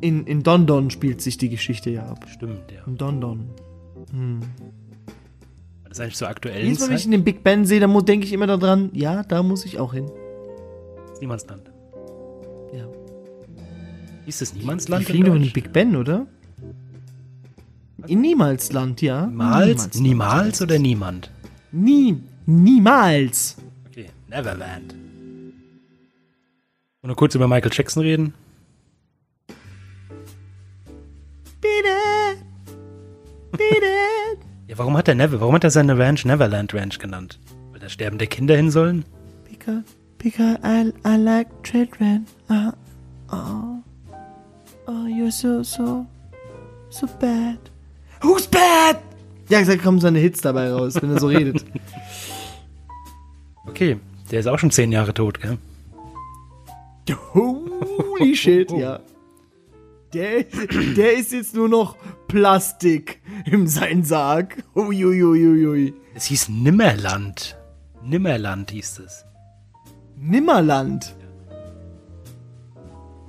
[0.02, 2.28] in, in Dondon spielt sich die Geschichte ja ab.
[2.30, 2.84] Stimmt, ja.
[2.86, 3.50] In Dondon.
[5.84, 8.06] Das ist eigentlich zur aktuellen Jedes Mal, wenn ich in den Big Ben sehe, dann
[8.06, 10.12] denke ich immer daran, ja, da muss ich auch hin.
[11.20, 11.72] Niemandsland.
[12.76, 12.86] Ja.
[14.26, 15.06] Hieß es Die Niemandsland?
[15.06, 15.54] fliegen doch in den?
[15.54, 16.28] Big Ben, oder?
[18.06, 19.26] In Niemalsland, ja.
[19.26, 20.00] Niemals?
[20.00, 21.32] Niemals oder niemand?
[21.72, 23.58] Nie, niemals.
[24.32, 24.94] Neverland.
[27.02, 28.34] Und noch kurz über Michael Jackson reden.
[31.60, 32.38] Bitte.
[33.52, 34.38] Bitte.
[34.68, 37.40] Ja, warum hat er Never, warum hat er seine Ranch Neverland Ranch genannt?
[37.72, 39.04] Weil da sterbende Kinder hin sollen?
[39.50, 39.84] Because,
[40.18, 42.26] because I, I like children.
[42.50, 42.72] Uh,
[43.32, 43.84] oh.
[44.88, 46.06] Oh, you're so, so,
[46.90, 47.60] so bad.
[48.24, 48.98] Who's bad?
[49.50, 51.66] Ja, da kommen seine Hits dabei raus, wenn er so redet.
[53.68, 54.00] Okay,
[54.32, 55.58] der ist auch schon zehn Jahre tot, gell?
[57.34, 59.00] Holy shit, ja.
[60.14, 60.44] Der,
[60.98, 61.96] der ist jetzt nur noch
[62.28, 64.62] Plastik in seinem Sarg.
[64.76, 65.94] Uiuiuiui.
[66.14, 67.58] Es hieß Nimmerland.
[68.04, 69.26] Nimmerland hieß es.
[70.18, 71.16] Nimmerland.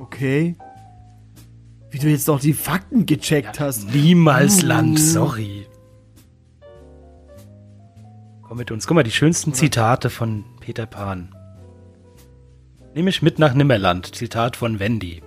[0.01, 0.57] Okay.
[1.91, 3.89] Wie du jetzt noch die Fakten gecheckt hast.
[3.95, 5.03] Niemals Land, Uh.
[5.03, 5.67] sorry.
[8.53, 8.87] Komm mit uns.
[8.87, 11.35] Guck mal, die schönsten Zitate von Peter Pan.
[12.95, 14.15] Nimm mich mit nach Nimmerland.
[14.15, 15.23] Zitat von Wendy.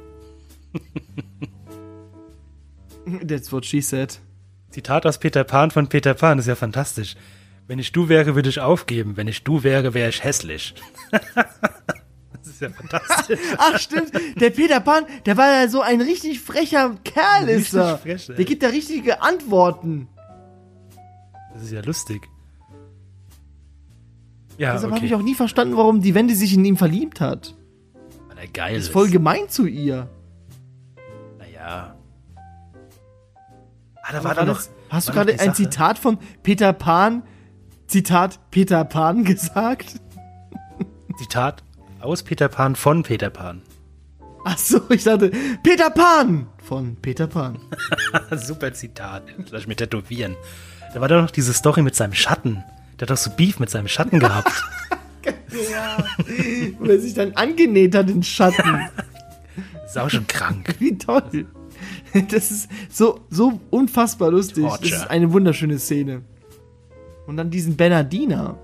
[3.28, 4.20] That's what she said.
[4.70, 7.16] Zitat aus Peter Pan von Peter Pan ist ja fantastisch.
[7.66, 9.18] Wenn ich du wäre, würde ich aufgeben.
[9.18, 10.76] Wenn ich du wäre, wäre ich hässlich.
[11.34, 13.40] das ist ja fantastisch.
[13.58, 17.98] Ach stimmt, der Peter Pan, der war ja so ein richtig frecher Kerl ist er.
[17.98, 20.10] frech, der gibt da richtige Antworten.
[21.56, 22.22] Das ist ja lustig.
[24.58, 24.96] Ja, Deshalb okay.
[25.00, 27.56] habe ich auch nie verstanden, warum die Wendy sich in ihn verliebt hat.
[28.30, 28.94] Weil er geil Ist ist.
[28.94, 30.08] voll gemein zu ihr.
[31.38, 31.96] Naja.
[34.02, 34.62] Ah, da Aber war da noch.
[34.90, 35.54] Hast du war gerade ein Sache.
[35.58, 37.24] Zitat von Peter Pan,
[37.88, 40.00] Zitat Peter Pan gesagt?
[41.18, 41.64] Zitat
[42.00, 43.62] aus Peter Pan von Peter Pan.
[44.48, 45.32] Ach so, ich dachte
[45.64, 47.58] Peter Pan von Peter Pan.
[48.38, 49.24] Super Zitat.
[49.50, 50.36] Lass ich mir tätowieren.
[50.94, 52.64] Da war doch noch diese Story mit seinem Schatten.
[53.00, 54.52] Der hat doch so Beef mit seinem Schatten gehabt.
[55.72, 56.04] Ja.
[56.80, 58.90] Wo er sich dann angenäht hat in Schatten.
[59.74, 60.76] Das ist auch schon krank.
[60.80, 61.48] Wie toll.
[62.30, 64.64] Das ist so, so unfassbar lustig.
[64.66, 64.96] Das Torture.
[64.96, 66.24] ist eine wunderschöne Szene.
[67.28, 68.58] Und dann diesen Bernardiner.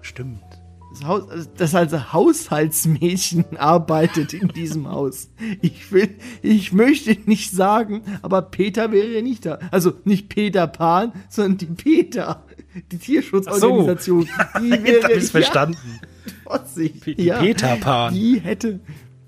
[0.00, 0.42] Stimmt.
[0.90, 1.22] Das, Haus,
[1.56, 5.30] das als Haushaltsmädchen arbeitet in diesem Haus.
[5.62, 9.60] Ich will, ich möchte nicht sagen, aber Peter wäre nicht da.
[9.70, 12.44] Also nicht Peter Pan, sondern die Peter,
[12.92, 14.28] die Tierschutzorganisation.
[14.60, 16.00] Die Jetzt wäre hab ich's verstanden.
[16.44, 18.14] Vorsicht, Die Peter Pan.
[18.14, 18.80] Die hätte,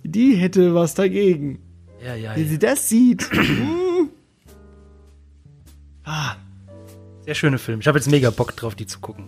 [0.02, 1.60] die hätte was dagegen.
[2.04, 2.48] Ja, ja, Wenn ja.
[2.48, 3.28] sie das sieht.
[3.32, 4.08] mm.
[6.04, 6.34] ah,
[7.24, 7.80] Sehr schöne Film.
[7.80, 9.24] Ich habe jetzt mega Bock drauf, die zu gucken.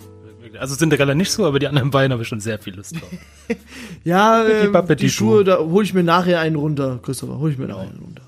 [0.59, 3.11] Also Cinderella nicht so, aber die anderen beiden habe ich schon sehr viel Lust drauf.
[4.05, 7.39] ja, ähm, die die Schuhe, da hole ich mir nachher einen runter, Christopher.
[7.39, 8.23] Hol ich mir nachher einen runter.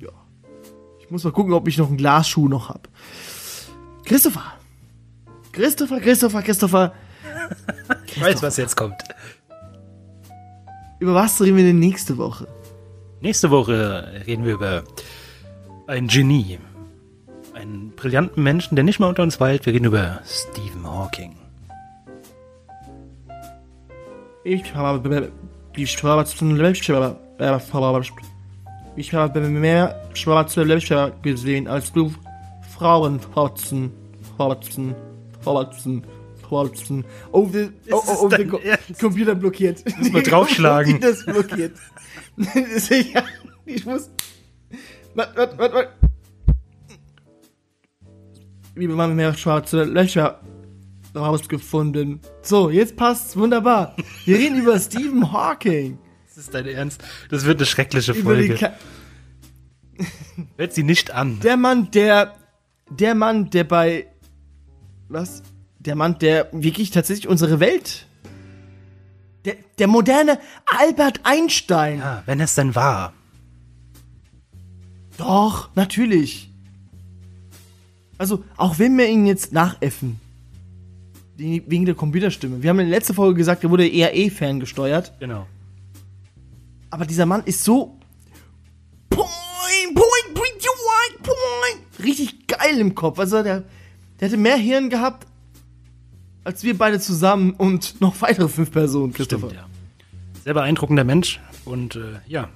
[0.00, 0.10] Ja.
[1.00, 2.88] Ich muss mal gucken, ob ich noch einen Glasschuh noch hab.
[4.04, 4.57] Christopher.
[5.58, 6.92] Christopher, Christopher, Christopher.
[8.06, 9.02] Ich weiß, was jetzt kommt.
[11.00, 12.46] Über was reden wir denn nächste Woche?
[13.20, 14.84] Nächste Woche reden wir über
[15.88, 16.60] ein Genie.
[17.54, 19.66] Einen brillanten Menschen, der nicht mal unter uns weilt.
[19.66, 21.34] Wir reden über Stephen Hawking.
[24.44, 25.32] Ich habe
[25.74, 26.24] ich habe
[28.94, 32.14] ich habe mehr schwarze Löcher gesehen als du
[32.76, 33.92] Frauen fotzen
[35.48, 36.04] fotzen
[36.48, 39.00] fotzen oh, the, oh, oh, oh, Co Ernst?
[39.00, 41.00] Computer blockiert muss mal draufschlagen.
[41.00, 41.76] das blockiert
[43.66, 44.10] ich muss
[45.14, 45.92] warte warte warte warte
[48.74, 50.40] wir haben mehr schwarze Löcher
[51.14, 52.20] rausgefunden.
[52.42, 53.96] So, jetzt passt's wunderbar.
[54.24, 55.98] Wir reden über Stephen Hawking.
[56.26, 57.02] Das ist dein Ernst?
[57.30, 58.72] Das wird eine schreckliche Folge.
[60.56, 61.40] Hört sie nicht an.
[61.40, 62.34] der Mann, der
[62.90, 64.06] der Mann, der bei
[65.08, 65.42] was?
[65.78, 68.08] Der Mann, der wirklich tatsächlich unsere Welt
[69.44, 71.98] der, der moderne Albert Einstein.
[72.00, 73.12] Ja, wenn es denn war.
[75.16, 76.50] Doch, natürlich.
[78.18, 80.20] Also, auch wenn wir ihn jetzt nachäffen,
[81.36, 82.62] wegen der Computerstimme.
[82.62, 85.12] Wir haben in der letzten Folge gesagt, er wurde eher eh ferngesteuert.
[85.20, 85.46] Genau.
[86.90, 87.96] Aber dieser Mann ist so.
[89.08, 89.28] Point,
[89.94, 92.04] point, point, point, point.
[92.04, 93.20] Richtig geil im Kopf.
[93.20, 93.62] Also der,
[94.20, 95.26] der hatte mehr Hirn gehabt
[96.48, 99.50] als wir beide zusammen und noch weitere fünf Personen, Christopher.
[99.50, 99.68] Stimmt, ja.
[100.44, 102.48] Sehr beeindruckender Mensch und äh, ja.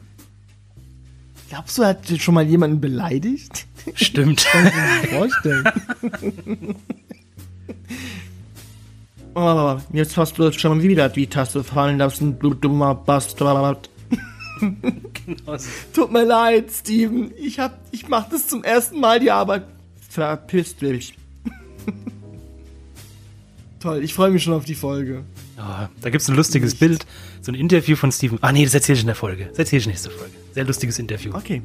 [1.50, 3.66] Glaubst du, er hat schon mal jemanden beleidigt?
[3.94, 4.46] Stimmt.
[5.02, 5.64] Ich vorstellen.
[9.34, 13.90] oh, jetzt hast du schon wieder die Taste fallen lassen, du dummer Bastard.
[14.60, 15.56] Genau.
[15.92, 17.30] Tut mir leid, Steven.
[17.36, 19.64] Ich hab, ich mach das zum ersten Mal, die Arbeit.
[20.08, 21.14] Verpiss dich.
[23.80, 25.24] Toll, ich freue mich schon auf die Folge.
[25.56, 27.04] Ja, da gibt's ein lustiges Bild,
[27.40, 28.38] so ein Interview von Stephen.
[28.40, 29.46] Ah nee, das erzähle ich in der Folge.
[29.46, 30.32] Das erzähle ich nächste Folge.
[30.52, 31.34] Sehr lustiges Interview.
[31.34, 31.62] Okay.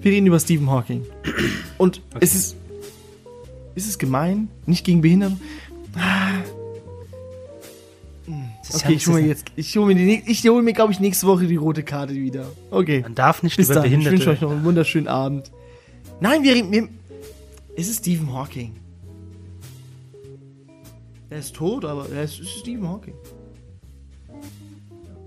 [0.00, 1.04] Wir reden über Stephen Hawking.
[1.78, 2.56] Und es ist.
[3.74, 4.48] Ist es gemein?
[4.66, 5.36] Nicht gegen Behinderte?
[8.68, 9.46] Ist Okay, ich hole mir jetzt.
[9.56, 12.46] Ich hole mir, ich hole mir glaube ich, nächste Woche die rote Karte wieder.
[12.70, 13.00] Okay.
[13.00, 13.84] Man darf nicht Bis über dann.
[13.84, 14.44] Ich wünsche euch Behinderte.
[14.44, 15.50] noch einen wunderschönen Abend.
[16.20, 16.72] Nein, wir reden.
[16.72, 16.88] Wir,
[17.76, 18.74] es ist Stephen Hawking.
[21.30, 23.14] Er ist tot, aber er ist, ist Stephen Hawking.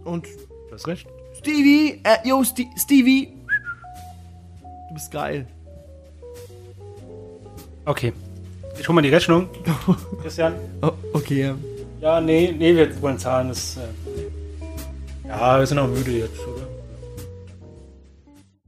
[0.04, 0.26] Und
[0.72, 1.06] Du hast recht.
[1.38, 3.34] Stevie, äh, yo, Sti Stevie.
[4.88, 5.46] Du bist geil.
[7.84, 8.14] Okay.
[8.80, 9.50] Ich hol mal die Rechnung.
[10.22, 10.54] Christian?
[10.82, 11.56] Oh, okay, ja.
[12.00, 13.50] Ja, nee, nee, wir wollen zahlen.
[13.50, 16.68] Das, äh ja, wir sind auch müde jetzt, oder?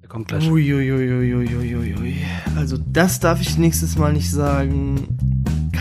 [0.02, 0.52] Der kommt gleich.
[0.52, 2.18] Uiuiuiuiuiui.
[2.58, 5.08] Also, das darf ich nächstes Mal nicht sagen.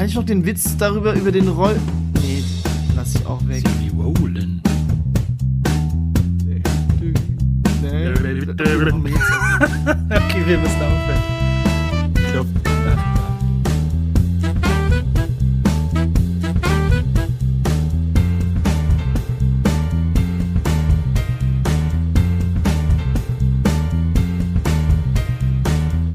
[0.02, 1.76] Kann ich noch den Witz darüber, über den Roll...
[2.14, 2.42] Nee,
[2.96, 3.62] lass ich auch weg.
[3.78, 4.60] Wie Roland.
[6.44, 6.60] Nee.
[10.10, 11.41] Okay, wir müssen aufhören.